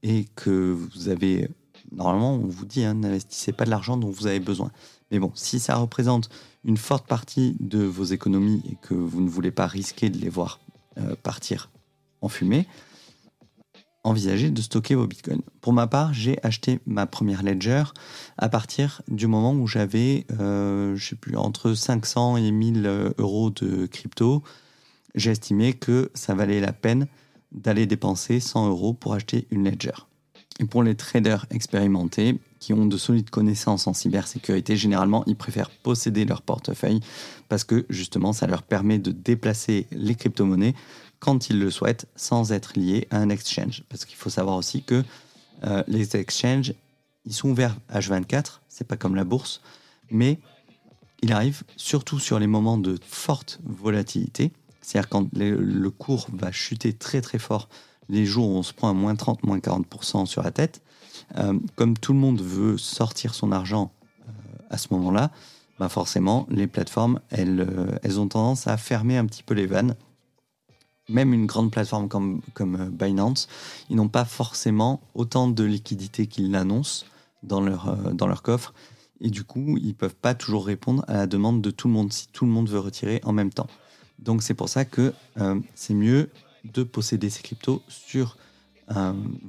[0.03, 1.49] et que vous avez,
[1.91, 4.71] normalement, on vous dit, hein, n'investissez pas de l'argent dont vous avez besoin.
[5.11, 6.29] Mais bon, si ça représente
[6.63, 10.29] une forte partie de vos économies et que vous ne voulez pas risquer de les
[10.29, 10.59] voir
[10.97, 11.69] euh, partir
[12.21, 12.67] en fumée,
[14.07, 15.41] envisager de stocker vos bitcoins.
[15.59, 17.83] Pour ma part, j'ai acheté ma première ledger
[18.37, 23.09] à partir du moment où j'avais, euh, je sais plus, entre 500 et 1000 euh,
[23.17, 24.43] euros de crypto.
[25.13, 27.07] J'ai estimé que ça valait la peine
[27.51, 30.05] d'aller dépenser 100 euros pour acheter une ledger.
[30.59, 35.69] Et pour les traders expérimentés qui ont de solides connaissances en cybersécurité, généralement, ils préfèrent
[35.69, 37.01] posséder leur portefeuille
[37.49, 40.73] parce que justement, ça leur permet de déplacer les crypto-monnaies
[41.19, 43.83] quand ils le souhaitent sans être liés à un exchange.
[43.89, 45.03] Parce qu'il faut savoir aussi que
[45.63, 46.73] euh, les exchanges,
[47.25, 49.61] ils sont ouverts H24, c'est pas comme la bourse,
[50.11, 50.39] mais
[51.21, 54.51] il arrive surtout sur les moments de forte volatilité,
[54.81, 57.67] c'est-à-dire quand le cours va chuter très très fort,
[58.09, 60.81] les jours où on se prend à moins 30, moins 40% sur la tête,
[61.37, 63.91] euh, comme tout le monde veut sortir son argent
[64.27, 64.31] euh,
[64.69, 65.31] à ce moment-là,
[65.79, 67.67] bah forcément, les plateformes, elles,
[68.01, 69.95] elles ont tendance à fermer un petit peu les vannes
[71.09, 73.47] même une grande plateforme comme, euh, Binance,
[73.89, 77.05] ils n'ont pas forcément autant de liquidités qu'ils l'annoncent
[77.43, 78.73] dans leur, euh, coffre.
[79.19, 81.93] Et du coup, ils ne peuvent pas toujours répondre à la demande de tout le
[81.93, 83.67] monde si tout le monde veut retirer en même temps.
[84.19, 86.29] Donc c'est pour ça que euh, c'est mieux
[86.65, 88.37] de posséder ces cryptos sur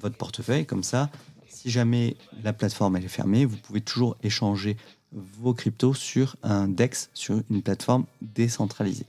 [0.01, 0.67] votre portefeuille.
[0.67, 1.11] Comme ça,
[1.49, 4.77] si jamais la plateforme est fermée, vous pouvez toujours échanger
[5.13, 9.07] vos cryptos sur un DEX, sur une plateforme décentralisée.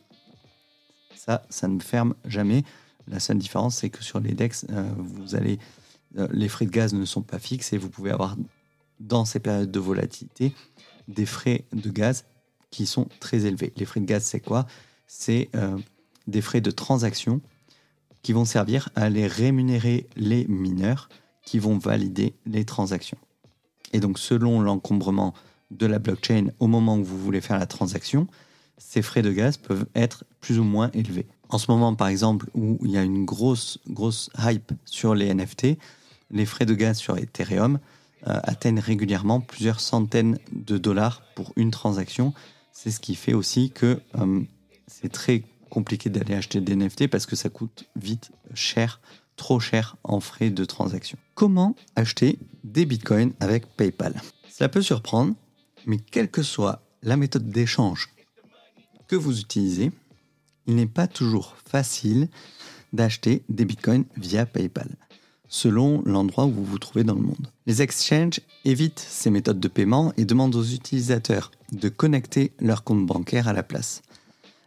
[1.19, 2.63] Ça, ça ne ferme jamais.
[3.10, 5.60] La seule différence, c'est que sur les DEX, euh, vous allez,
[6.17, 8.38] euh, les frais de gaz ne sont pas fixes et vous pouvez avoir
[9.01, 10.53] dans ces périodes de volatilité
[11.10, 12.23] des frais de gaz
[12.71, 13.73] qui sont très élevés.
[13.75, 14.65] Les frais de gaz, c'est quoi?
[15.08, 15.77] C'est euh,
[16.27, 17.41] des frais de transaction
[18.21, 21.10] qui vont servir à aller rémunérer les mineurs
[21.43, 23.17] qui vont valider les transactions.
[23.91, 25.34] Et donc, selon l'encombrement
[25.69, 28.27] de la blockchain au moment où vous voulez faire la transaction,
[28.79, 31.27] ces frais de gaz peuvent être plus ou moins élevés.
[31.49, 35.31] En ce moment, par exemple, où il y a une grosse, grosse hype sur les
[35.33, 35.77] NFT,
[36.31, 37.79] les frais de gaz sur Ethereum
[38.27, 42.33] euh, atteignent régulièrement plusieurs centaines de dollars pour une transaction.
[42.71, 44.41] C'est ce qui fait aussi que euh,
[44.87, 49.01] c'est très compliqué d'aller acheter des NFT parce que ça coûte vite cher,
[49.35, 51.17] trop cher en frais de transaction.
[51.35, 54.21] Comment acheter des bitcoins avec PayPal?
[54.49, 55.35] Cela peut surprendre,
[55.85, 58.09] mais quelle que soit la méthode d'échange
[59.09, 59.91] que vous utilisez,
[60.67, 62.29] il n'est pas toujours facile
[62.93, 64.95] d'acheter des bitcoins via PayPal.
[65.51, 67.47] selon l'endroit où vous vous trouvez dans le monde.
[67.65, 73.03] Les exchanges évitent ces méthodes de paiement et demandent aux utilisateurs de connecter leur compte
[73.07, 74.03] bancaire à la place.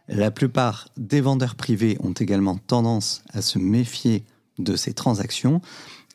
[0.09, 4.25] La plupart des vendeurs privés ont également tendance à se méfier
[4.59, 5.61] de ces transactions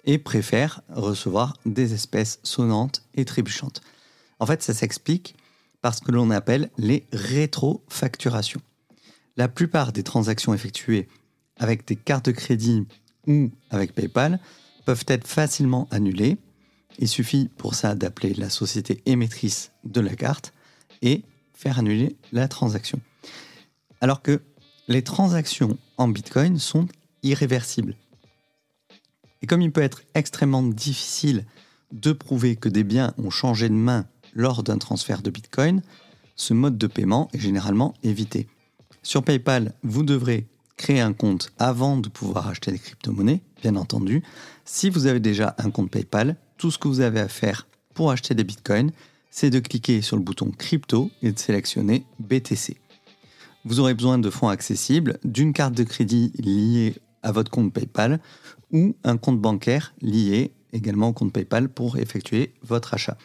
[0.05, 3.81] et préfèrent recevoir des espèces sonnantes et trébuchantes.
[4.39, 5.35] En fait, ça s'explique
[5.89, 8.61] par ce que l'on appelle les rétrofacturations.
[9.39, 11.09] La plupart des transactions effectuées
[11.57, 12.87] avec des cartes de crédit
[13.27, 14.39] ou avec PayPal
[14.85, 16.37] peuvent être facilement annulées.
[16.99, 20.53] Il suffit pour ça d'appeler la société émettrice de la carte
[21.01, 21.23] et
[21.55, 23.01] faire annuler la transaction.
[24.03, 24.43] Alors que
[24.89, 26.87] les transactions en Bitcoin sont
[27.23, 27.97] irréversibles.
[29.41, 31.47] Et comme il peut être extrêmement difficile
[31.93, 34.07] de prouver que des biens ont changé de main
[34.39, 35.83] lors d'un transfert de Bitcoin,
[36.37, 38.49] ce mode de paiement est généralement évité.
[39.03, 40.47] Sur PayPal, vous devrez
[40.79, 44.23] créer un compte avant de pouvoir acheter des crypto-monnaies, bien entendu.
[44.65, 48.11] Si vous avez déjà un compte PayPal, tout ce que vous avez à faire pour
[48.11, 48.93] acheter des Bitcoins,
[49.31, 52.79] c'est de cliquer sur le bouton crypto et de sélectionner BTC
[53.69, 58.19] vous aurez besoin de fonds accessibles, d'une carte de crédit liée à votre compte PayPal
[58.73, 63.19] ou un compte bancaire lié également au compte PayPal pour effectuer votre achat.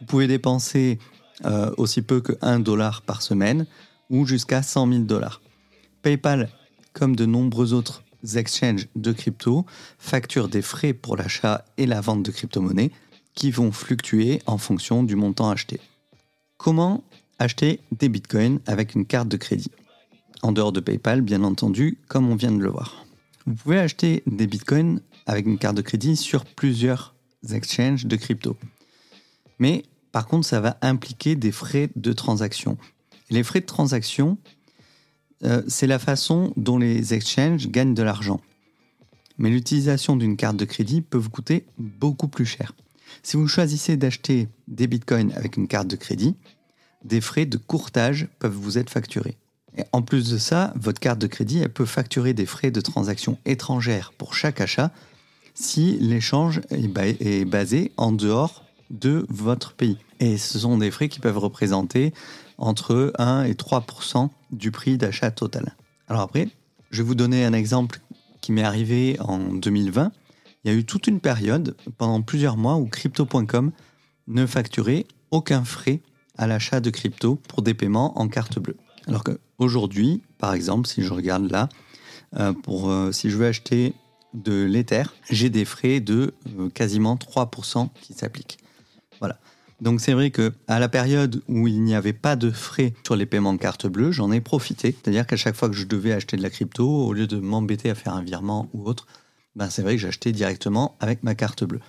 [0.00, 0.98] Vous pouvez dépenser
[1.44, 3.66] euh, aussi peu que 1 dollar par semaine
[4.08, 5.40] ou jusqu'à 100 000 dollars.
[6.02, 6.48] PayPal,
[6.92, 8.02] comme de nombreux autres
[8.34, 9.64] exchanges de crypto,
[9.98, 12.90] facture des frais pour l'achat et la vente de crypto-monnaies
[13.34, 15.80] qui vont fluctuer en fonction du montant acheté.
[16.56, 17.04] Comment
[17.38, 19.70] acheter des bitcoins avec une carte de crédit?
[20.42, 23.04] En dehors de PayPal, bien entendu, comme on vient de le voir.
[23.46, 27.14] Vous pouvez acheter des bitcoins avec une carte de crédit sur plusieurs
[27.50, 28.56] exchanges de crypto.
[29.58, 32.76] Mais par contre, ça va impliquer des frais de transaction.
[33.30, 34.38] les frais de transaction,
[35.44, 38.40] euh, c'est la façon dont les exchanges gagnent de l'argent.
[39.38, 42.72] Mais l'utilisation d'une carte de crédit peut vous coûter beaucoup plus cher.
[43.22, 46.36] Si vous choisissez d'acheter des bitcoins avec une carte de crédit,
[47.04, 49.38] des frais de courtage peuvent vous être facturés.
[49.92, 54.12] En plus de ça, votre carte de crédit peut facturer des frais de transaction étrangères
[54.18, 54.90] pour chaque achat
[55.54, 59.98] si l'échange est basé en dehors de votre pays.
[60.18, 62.12] Et ce sont des frais qui peuvent représenter
[62.58, 65.74] entre 1 et 3% du prix d'achat total.
[66.08, 66.48] Alors après,
[66.90, 68.00] je vais vous donner un exemple
[68.40, 70.12] qui m'est arrivé en 2020.
[70.64, 73.72] Il y a eu toute une période, pendant plusieurs mois, où crypto.com
[74.28, 76.00] ne facturait aucun frais
[76.36, 78.76] à l'achat de crypto pour des paiements en carte bleue.
[79.06, 81.68] Alors qu'aujourd'hui, par exemple, si je regarde là,
[82.38, 83.94] euh, pour, euh, si je veux acheter
[84.34, 88.58] de l'Ether, j'ai des frais de euh, quasiment 3% qui s'appliquent.
[89.20, 89.38] Voilà.
[89.80, 93.16] Donc c'est vrai que à la période où il n'y avait pas de frais sur
[93.16, 94.92] les paiements de carte bleue, j'en ai profité.
[94.92, 97.88] C'est-à-dire qu'à chaque fois que je devais acheter de la crypto, au lieu de m'embêter
[97.88, 99.06] à faire un virement ou autre,
[99.56, 101.80] ben c'est vrai que j'achetais directement avec ma carte bleue.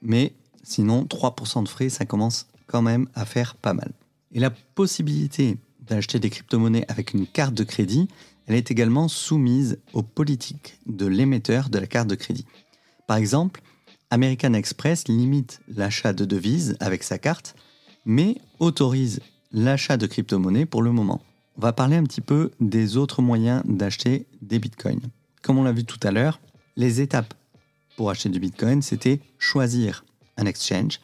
[0.00, 3.92] Mais sinon, 3% de frais, ça commence quand même à faire pas mal.
[4.32, 8.08] Et la possibilité d'acheter des crypto-monnaies avec une carte de crédit,
[8.46, 12.46] elle est également soumise aux politiques de l'émetteur de la carte de crédit.
[13.06, 13.62] Par exemple,
[14.10, 17.54] American Express limite l'achat de devises avec sa carte,
[18.06, 19.20] mais autorise
[19.52, 21.20] l'achat de crypto-monnaies pour le moment.
[21.56, 25.00] On va parler un petit peu des autres moyens d'acheter des bitcoins.
[25.42, 26.40] Comme on l'a vu tout à l'heure,
[26.76, 27.34] les étapes
[27.96, 30.04] pour acheter du bitcoin, c'était choisir
[30.36, 31.00] un exchange,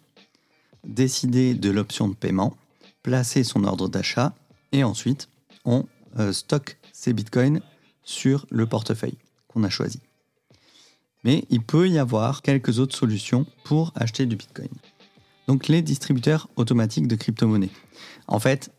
[0.84, 2.56] décider de l'option de paiement,
[3.02, 4.34] placer son ordre d'achat
[4.72, 5.28] et ensuite
[5.64, 5.86] on
[6.18, 7.60] euh, stocke ses bitcoins
[8.04, 10.00] sur le portefeuille qu'on a choisi.
[11.24, 14.68] Mais il peut y avoir quelques autres solutions pour acheter du bitcoin.
[15.46, 17.70] Donc les distributeurs automatiques de crypto-monnaies.
[18.28, 18.70] En fait,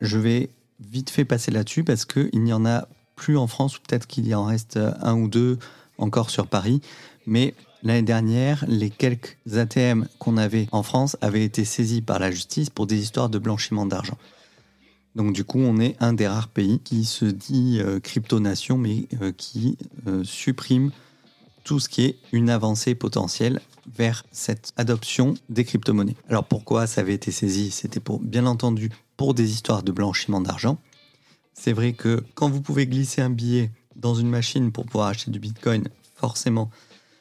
[0.00, 3.80] je vais vite fait passer là-dessus parce qu'il n'y en a plus en France ou
[3.80, 5.58] peut-être qu'il y en reste un ou deux
[5.98, 6.80] encore sur Paris.
[7.26, 12.30] Mais L'année dernière, les quelques ATM qu'on avait en France avaient été saisis par la
[12.30, 14.18] justice pour des histoires de blanchiment d'argent.
[15.14, 19.06] Donc du coup, on est un des rares pays qui se dit euh, crypto-nation, mais
[19.22, 20.90] euh, qui euh, supprime
[21.68, 23.60] tout ce qui est une avancée potentielle
[23.94, 26.16] vers cette adoption des crypto-monnaies.
[26.30, 27.70] Alors pourquoi ça avait été saisi?
[27.70, 30.78] C'était pour, bien entendu, pour des histoires de blanchiment d'argent.
[31.52, 35.30] C'est vrai que quand vous pouvez glisser un billet dans une machine pour pouvoir acheter
[35.30, 36.70] du Bitcoin, forcément,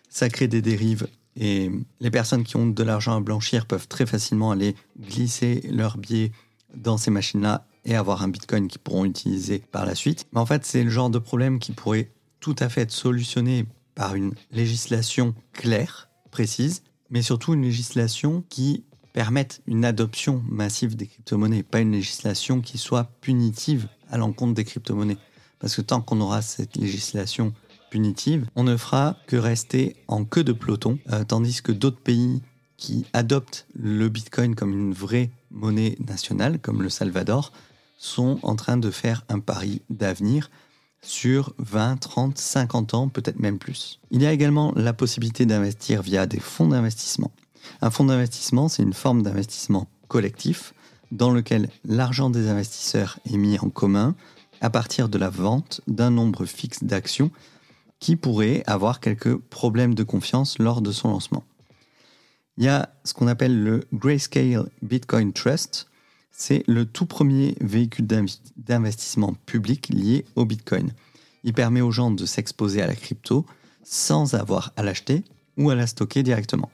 [0.08, 1.70] ça crée des dérives et
[2.00, 6.32] les personnes qui ont de l'argent à blanchir peuvent très facilement aller glisser leurs billets
[6.74, 10.26] dans ces machines-là et avoir un bitcoin qu'ils pourront utiliser par la suite.
[10.32, 13.66] Mais en fait, c'est le genre de problème qui pourrait tout à fait être solutionné
[13.98, 21.08] par une législation claire, précise, mais surtout une législation qui permette une adoption massive des
[21.08, 25.18] crypto-monnaies, pas une législation qui soit punitive à l'encontre des crypto-monnaies.
[25.58, 27.56] Parce que tant qu'on aura cette législation
[27.90, 32.44] punitive, on ne fera que rester en queue de peloton, euh, tandis que d'autres pays
[32.78, 37.52] qui adoptent le Bitcoin comme une vraie monnaie nationale, comme le Salvador,
[37.98, 40.52] sont en train de faire un pari d'avenir
[41.02, 44.00] sur 20, 30, 50 ans, peut-être même plus.
[44.12, 47.32] Il y a également la possibilité d'investir via des fonds d'investissement.
[47.82, 50.74] Un fonds d'investissement, c'est une forme d'investissement collectif
[51.12, 54.16] dans lequel l'argent des investisseurs est mis en commun
[54.62, 57.32] à partir de la vente d'un nombre fixe d'actions
[58.00, 61.44] qui pourraient avoir quelques problèmes de confiance lors de son lancement.
[62.58, 65.88] Il y a ce qu'on appelle le Grayscale Bitcoin Trust.
[66.40, 70.94] C'est le tout premier véhicule d'investissement public lié au Bitcoin.
[71.44, 73.44] Il permet aux gens de s'exposer à la crypto
[73.84, 75.24] sans avoir à l'acheter
[75.58, 76.70] ou à la stocker directement.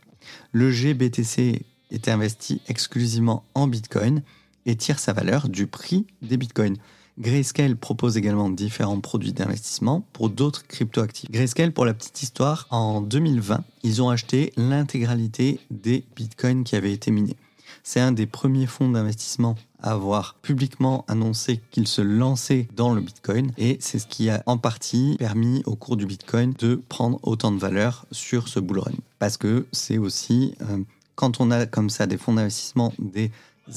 [0.52, 1.62] Le GBTC
[1.92, 4.22] est investi exclusivement en Bitcoin
[4.66, 6.76] et tire sa valeur du prix des Bitcoins.
[7.18, 11.32] Grayscale propose également différents produits d'investissement pour d'autres cryptoactifs.
[11.32, 16.92] Grayscale, pour la petite histoire, en 2020, ils ont acheté l'intégralité des bitcoins qui avaient
[16.92, 17.38] été minés.
[17.86, 23.02] C'est un des premiers fonds d'investissement à avoir publiquement annoncé qu'il se lançait dans le
[23.02, 27.20] Bitcoin et c'est ce qui a en partie permis au cours du Bitcoin de prendre
[27.24, 28.94] autant de valeur sur ce bull run.
[29.20, 30.80] Parce que c'est aussi, euh,
[31.16, 33.32] quand on a comme ça des fonds d'investissement, des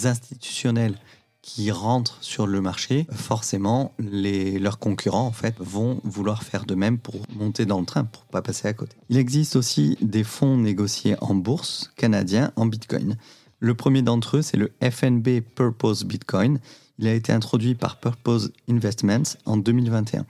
[0.05, 0.95] institutionnels
[1.43, 6.99] qui rentrent sur le marché, forcément, leurs concurrents en fait vont vouloir faire de même
[6.99, 8.97] pour monter dans le train, pour pas passer à côté.
[9.11, 13.17] Il existe aussi des fonds négociés en bourse canadiens en Bitcoin.
[13.59, 16.59] Le premier d'entre eux, c'est le FNB Purpose Bitcoin.
[16.99, 20.27] Il a été introduit par Purpose Investments en 2021.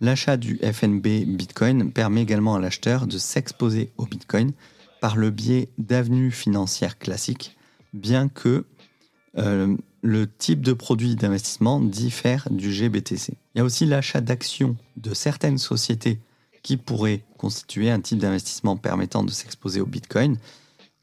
[0.00, 4.52] L'achat du FNB Bitcoin permet également à l'acheteur de s'exposer au Bitcoin
[5.00, 7.56] par le biais d'avenues financières classiques,
[7.92, 8.64] bien que
[9.38, 13.34] euh, le type de produit d'investissement diffère du GBTC.
[13.54, 16.20] Il y a aussi l'achat d'actions de certaines sociétés
[16.62, 20.36] qui pourraient constituer un type d'investissement permettant de s'exposer au Bitcoin.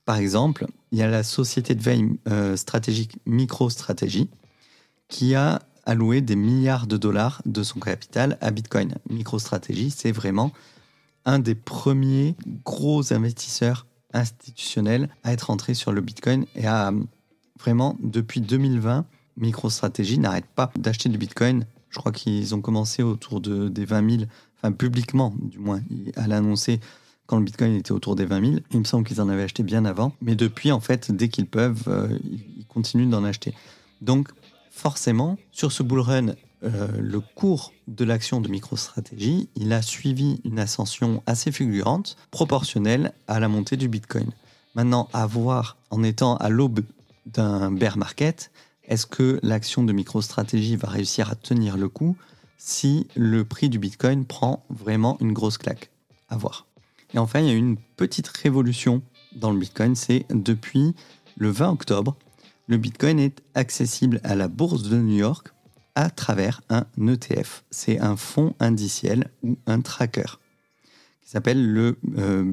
[0.06, 4.30] Par exemple, il y a la société de veille euh, stratégique MicroStrategy
[5.08, 8.96] qui a alloué des milliards de dollars de son capital à Bitcoin.
[9.10, 10.52] MicroStrategy, c'est vraiment
[11.26, 12.36] un des premiers
[12.66, 16.92] gros investisseurs institutionnels à être entré sur le Bitcoin et à
[17.60, 19.06] vraiment, depuis 2020,
[19.38, 21.66] MicroStrategy n'arrête pas d'acheter du Bitcoin.
[21.90, 24.24] Je crois qu'ils ont commencé autour de, des 20 000,
[24.58, 25.82] enfin publiquement du moins,
[26.16, 26.80] à l'annoncer
[27.38, 28.60] le Bitcoin était autour des 20 000.
[28.72, 30.14] Il me semble qu'ils en avaient acheté bien avant.
[30.22, 32.18] Mais depuis, en fait, dès qu'ils peuvent, euh,
[32.58, 33.54] ils continuent d'en acheter.
[34.02, 34.30] Donc,
[34.72, 40.40] forcément, sur ce bull run, euh, le cours de l'action de MicroStrategy, il a suivi
[40.46, 44.32] une ascension assez fulgurante, proportionnelle à la montée du Bitcoin.
[44.76, 46.82] Maintenant, à voir, en étant à l'aube
[47.26, 48.52] d'un bear market,
[48.86, 52.18] est-ce que l'action de MicroStrategy va réussir à tenir le coup
[52.58, 55.90] si le prix du Bitcoin prend vraiment une grosse claque?
[56.30, 56.66] À voir.
[57.14, 59.02] Et enfin, il y a une petite révolution
[59.36, 60.94] dans le Bitcoin, c'est depuis
[61.38, 62.16] le 20 octobre,
[62.68, 65.54] le Bitcoin est accessible à la bourse de New York
[65.96, 67.64] à travers un ETF.
[67.72, 70.40] C'est un fonds indiciel ou un tracker
[71.22, 72.52] qui s'appelle le euh,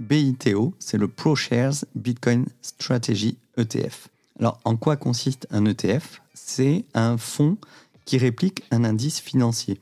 [0.00, 4.08] BITO, c'est le ProShares Bitcoin Strategy ETF.
[4.38, 7.56] Alors, en quoi consiste un ETF C'est un fonds
[8.04, 9.80] qui réplique un indice financier.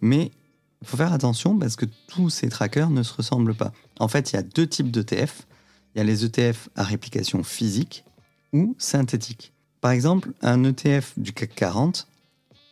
[0.00, 0.30] Mais
[0.82, 3.72] il faut faire attention parce que tous ces trackers ne se ressemblent pas.
[3.98, 5.46] En fait, il y a deux types d'ETF.
[5.94, 8.04] Il y a les ETF à réplication physique
[8.52, 9.52] ou synthétique.
[9.80, 12.06] Par exemple, un ETF du CAC 40,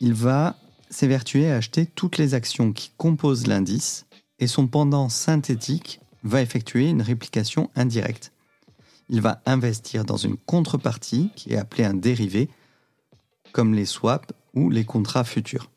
[0.00, 0.56] il va
[0.90, 4.06] s'évertuer à acheter toutes les actions qui composent l'indice
[4.38, 8.32] et son pendant synthétique va effectuer une réplication indirecte.
[9.08, 12.48] Il va investir dans une contrepartie qui est appelée un dérivé,
[13.52, 15.70] comme les swaps ou les contrats futurs.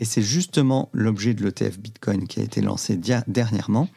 [0.00, 3.88] Et c'est justement l'objet de l'ETF Bitcoin qui a été lancé dernièrement,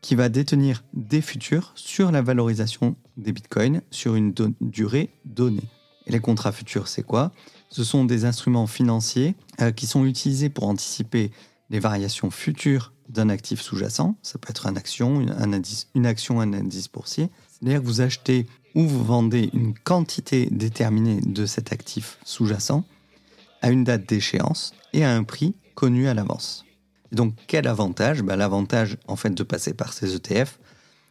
[0.00, 5.68] qui va détenir des futurs sur la valorisation des Bitcoins sur une durée donnée.
[6.06, 7.32] Et les contrats futurs, c'est quoi?
[7.70, 11.30] Ce sont des instruments financiers euh, qui sont utilisés pour anticiper
[11.70, 14.14] les variations futures d'un actif sous-jacent.
[14.22, 17.30] Ça peut être une action, un indice, une action, un indice boursier.
[17.48, 22.84] C'est-à-dire que vous achetez ou vous vendez une quantité déterminée de cet actif sous-jacent
[23.62, 26.64] à une date d'échéance et à un prix connu à l'avance.
[27.12, 28.22] donc quel avantage?
[28.22, 30.58] Bah, L'avantage en fait de passer par ces ETF,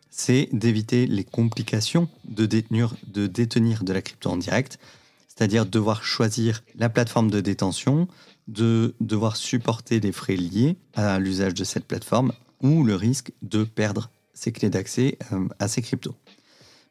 [0.10, 4.80] c'est d'éviter les complications de détenir, de détenir de la crypto en direct,
[5.28, 8.08] c'est-à-dire devoir choisir la plateforme de détention,
[8.48, 12.32] de devoir supporter les frais liés à l'usage de cette plateforme
[12.62, 16.16] ou le risque de perdre ses clés d'accès euh, à ces cryptos.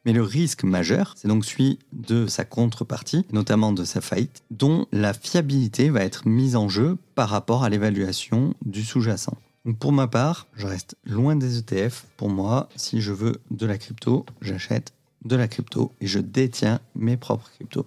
[0.05, 4.85] Mais le risque majeur, c'est donc celui de sa contrepartie, notamment de sa faillite, dont
[4.91, 9.37] la fiabilité va être mise en jeu par rapport à l'évaluation du sous-jacent.
[9.79, 12.05] Pour ma part, je reste loin des ETF.
[12.17, 14.93] Pour moi, si je veux de la crypto, j'achète
[15.23, 17.85] de la crypto et je détiens mes propres cryptos.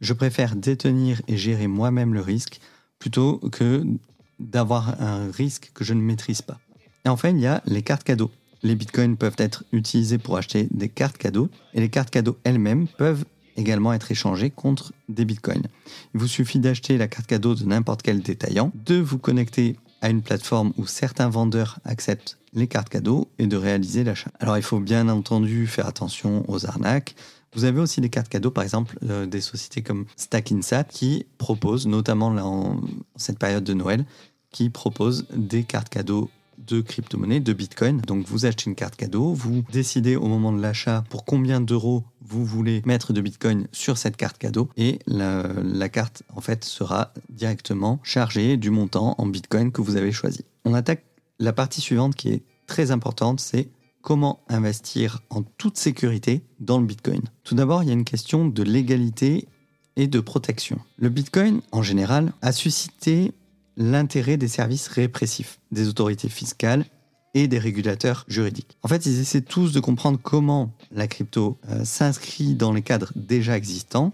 [0.00, 2.60] Je préfère détenir et gérer moi-même le risque
[2.98, 3.84] plutôt que
[4.38, 6.58] d'avoir un risque que je ne maîtrise pas.
[7.04, 8.30] Et enfin, il y a les cartes cadeaux.
[8.62, 12.86] Les bitcoins peuvent être utilisés pour acheter des cartes cadeaux et les cartes cadeaux elles-mêmes
[12.86, 13.24] peuvent
[13.56, 15.66] également être échangées contre des bitcoins.
[16.14, 20.10] Il vous suffit d'acheter la carte cadeau de n'importe quel détaillant, de vous connecter à
[20.10, 24.30] une plateforme où certains vendeurs acceptent les cartes cadeaux et de réaliser l'achat.
[24.40, 27.14] Alors il faut bien entendu faire attention aux arnaques.
[27.54, 31.86] Vous avez aussi des cartes cadeaux, par exemple, euh, des sociétés comme Stackinsat qui proposent,
[31.86, 32.80] notamment en
[33.16, 34.06] cette période de Noël,
[34.50, 36.30] qui proposent des cartes cadeaux
[36.66, 38.00] de crypto-monnaie, de Bitcoin.
[38.00, 42.04] Donc vous achetez une carte cadeau, vous décidez au moment de l'achat pour combien d'euros
[42.20, 46.64] vous voulez mettre de Bitcoin sur cette carte cadeau et la, la, carte en fait
[46.64, 50.44] sera directement chargée du montant en Bitcoin que vous avez choisi.
[50.64, 51.04] On attaque
[51.38, 53.68] la partie suivante qui est très importante, c'est
[54.02, 57.22] comment investir en toute sécurité dans le Bitcoin.
[57.44, 59.48] Tout d'abord, il y a une question de légalité
[59.96, 60.78] et de protection.
[60.96, 63.32] Le Bitcoin, en général, a suscité
[63.76, 66.84] l'intérêt des services répressifs, des autorités fiscales
[67.34, 68.76] et des régulateurs juridiques.
[68.82, 73.12] En fait, ils essaient tous de comprendre comment la crypto euh, s'inscrit dans les cadres
[73.16, 74.12] déjà existants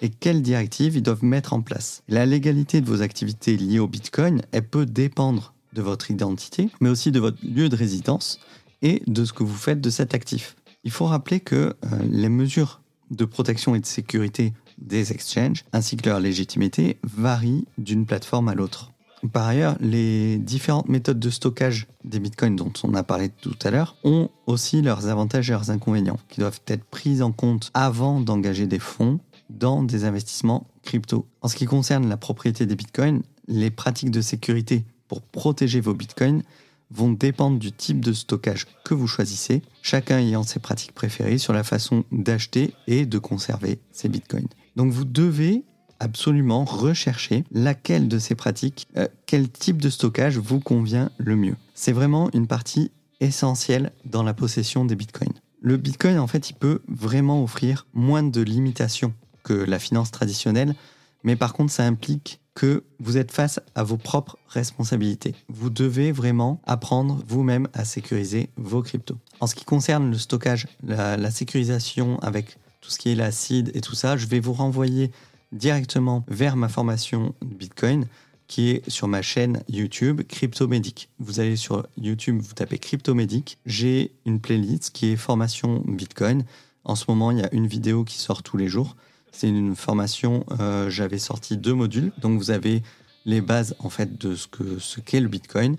[0.00, 2.02] et quelles directives ils doivent mettre en place.
[2.08, 6.90] La légalité de vos activités liées au Bitcoin, elle peut dépendre de votre identité, mais
[6.90, 8.40] aussi de votre lieu de résidence
[8.82, 10.56] et de ce que vous faites de cet actif.
[10.84, 11.74] Il faut rappeler que euh,
[12.10, 12.80] les mesures
[13.10, 18.54] de protection et de sécurité des exchanges, ainsi que leur légitimité, varient d'une plateforme à
[18.54, 18.92] l'autre.
[19.32, 23.70] Par ailleurs, les différentes méthodes de stockage des bitcoins dont on a parlé tout à
[23.70, 28.20] l'heure ont aussi leurs avantages et leurs inconvénients qui doivent être pris en compte avant
[28.20, 31.26] d'engager des fonds dans des investissements crypto.
[31.40, 35.94] En ce qui concerne la propriété des bitcoins, les pratiques de sécurité pour protéger vos
[35.94, 36.42] bitcoins
[36.90, 41.52] vont dépendre du type de stockage que vous choisissez, chacun ayant ses pratiques préférées sur
[41.52, 44.48] la façon d'acheter et de conserver ses bitcoins.
[44.76, 45.64] Donc vous devez
[46.00, 51.56] absolument rechercher laquelle de ces pratiques, euh, quel type de stockage vous convient le mieux.
[51.74, 55.32] C'est vraiment une partie essentielle dans la possession des bitcoins.
[55.60, 59.14] Le bitcoin, en fait, il peut vraiment offrir moins de limitations
[59.44, 60.74] que la finance traditionnelle,
[61.22, 65.34] mais par contre, ça implique que vous êtes face à vos propres responsabilités.
[65.48, 69.16] Vous devez vraiment apprendre vous-même à sécuriser vos cryptos.
[69.40, 73.80] En ce qui concerne le stockage, la, sécurisation avec tout ce qui est l'acide et
[73.80, 75.10] tout ça, je vais vous renvoyer
[75.52, 78.06] directement vers ma formation Bitcoin
[78.48, 81.08] qui est sur ma chaîne YouTube Cryptomédic.
[81.18, 83.56] Vous allez sur YouTube, vous tapez Cryptomédic.
[83.64, 86.44] J'ai une playlist qui est formation Bitcoin.
[86.84, 88.96] En ce moment, il y a une vidéo qui sort tous les jours.
[89.30, 92.12] C'est une formation, euh, j'avais sorti deux modules.
[92.20, 92.82] Donc vous avez
[93.24, 95.76] les bases en fait de ce que ce qu'est le Bitcoin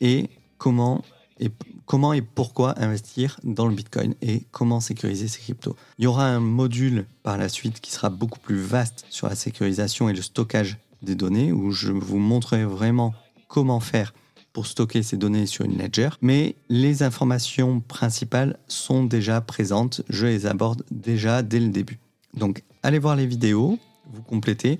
[0.00, 1.02] et comment
[1.86, 5.76] comment et pourquoi investir dans le Bitcoin et comment sécuriser ses cryptos.
[5.98, 9.34] Il y aura un module par la suite qui sera beaucoup plus vaste sur la
[9.34, 13.14] sécurisation et le stockage des données où je vous montrerai vraiment
[13.48, 14.14] comment faire
[14.52, 20.26] pour stocker ces données sur une ledger, mais les informations principales sont déjà présentes, je
[20.26, 21.98] les aborde déjà dès le début.
[22.34, 23.78] Donc allez voir les vidéos,
[24.12, 24.78] vous complétez.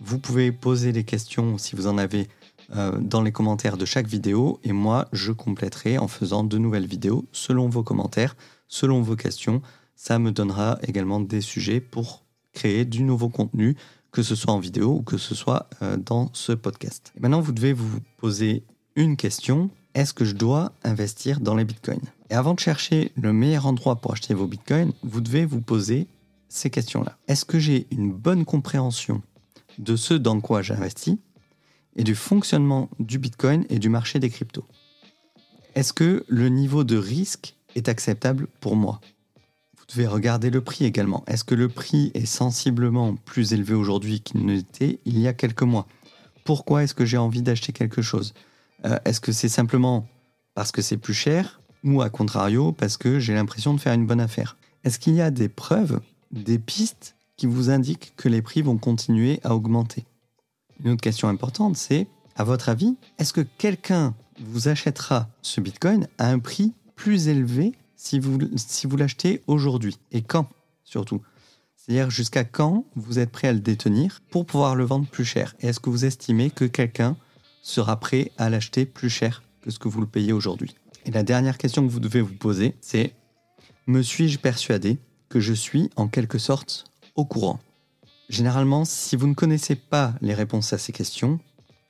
[0.00, 2.28] Vous pouvez poser des questions si vous en avez
[2.76, 6.86] euh, dans les commentaires de chaque vidéo et moi je compléterai en faisant de nouvelles
[6.86, 8.36] vidéos selon vos commentaires,
[8.68, 9.62] selon vos questions.
[9.96, 13.76] Ça me donnera également des sujets pour créer du nouveau contenu,
[14.10, 17.12] que ce soit en vidéo ou que ce soit euh, dans ce podcast.
[17.18, 18.64] maintenant, vous devez vous poser
[18.96, 19.70] une question.
[19.94, 22.00] Est-ce que je dois investir dans les bitcoins?
[22.30, 26.08] Et avant de chercher le meilleur endroit pour acheter vos bitcoins, vous devez vous poser
[26.48, 27.16] ces questions-là.
[27.28, 29.22] Est-ce que j'ai une bonne compréhension
[29.78, 31.18] de ce dans quoi j'investis?
[31.96, 34.66] Et du fonctionnement du Bitcoin et du marché des cryptos.
[35.74, 39.00] Est-ce que le niveau de risque est acceptable pour moi?
[39.76, 41.24] Vous devez regarder le prix également.
[41.26, 45.62] Est-ce que le prix est sensiblement plus élevé aujourd'hui qu'il n'était il y a quelques
[45.62, 45.86] mois?
[46.44, 48.34] Pourquoi est-ce que j'ai envie d'acheter quelque chose?
[48.84, 50.06] Euh, Est-ce que c'est simplement
[50.54, 54.06] parce que c'est plus cher ou à contrario parce que j'ai l'impression de faire une
[54.06, 54.56] bonne affaire?
[54.84, 58.78] Est-ce qu'il y a des preuves des pistes qui vous indiquent que les prix vont
[58.78, 60.04] continuer à augmenter?
[60.82, 62.06] Une autre question importante, c'est,
[62.36, 67.72] à votre avis, est-ce que quelqu'un vous achètera ce Bitcoin à un prix plus élevé
[67.96, 68.38] si vous,
[68.96, 70.48] l'achetez aujourd'hui Et quand,
[70.84, 71.22] surtout?
[71.76, 75.54] C'est-à-dire jusqu'à quand vous êtes prêt à le détenir pour pouvoir le vendre plus cher?
[75.60, 77.16] Et est-ce que vous estimez que quelqu'un
[77.62, 80.74] sera prêt à l'acheter plus cher que ce que vous le payez aujourd'hui?
[81.06, 83.14] Et la dernière question que vous devez vous poser, c'est,
[83.86, 84.98] me suis-je persuadé
[85.28, 87.60] que je suis en quelque sorte au courant?
[88.34, 91.38] Généralement, si vous ne connaissez pas les réponses à ces questions,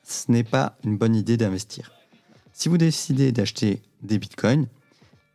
[0.02, 1.90] ce n'est pas une bonne idée d'investir.
[2.52, 4.66] Si vous décidez d'acheter des bitcoins,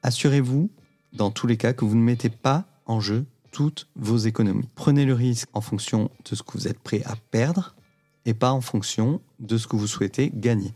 [0.03, 0.69] assurez-vous
[1.13, 4.69] dans tous les cas que vous ne mettez pas en jeu toutes vos économies.
[4.75, 7.75] Prenez le risque en fonction de ce que vous êtes prêt à perdre
[8.25, 10.75] et pas en fonction de ce que vous souhaitez gagner.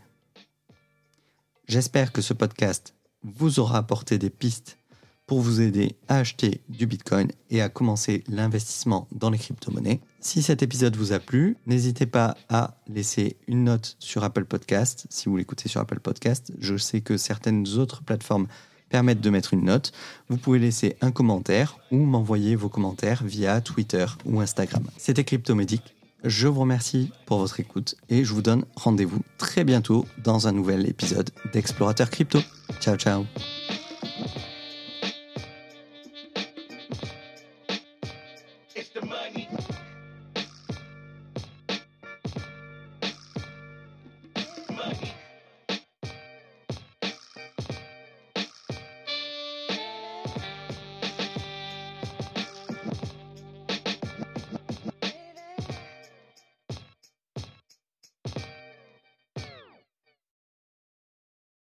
[1.68, 4.78] J'espère que ce podcast vous aura apporté des pistes
[5.26, 10.00] pour vous aider à acheter du Bitcoin et à commencer l'investissement dans les crypto-monnaies.
[10.20, 15.06] Si cet épisode vous a plu, n'hésitez pas à laisser une note sur Apple Podcast
[15.10, 16.52] si vous l'écoutez sur Apple Podcast.
[16.58, 18.46] Je sais que certaines autres plateformes
[18.90, 19.92] permettent de mettre une note.
[20.28, 24.84] Vous pouvez laisser un commentaire ou m'envoyer vos commentaires via Twitter ou Instagram.
[24.98, 25.82] C'était Cryptomédic.
[26.22, 30.52] Je vous remercie pour votre écoute et je vous donne rendez-vous très bientôt dans un
[30.52, 32.38] nouvel épisode d'Explorateur Crypto.
[32.80, 33.26] Ciao ciao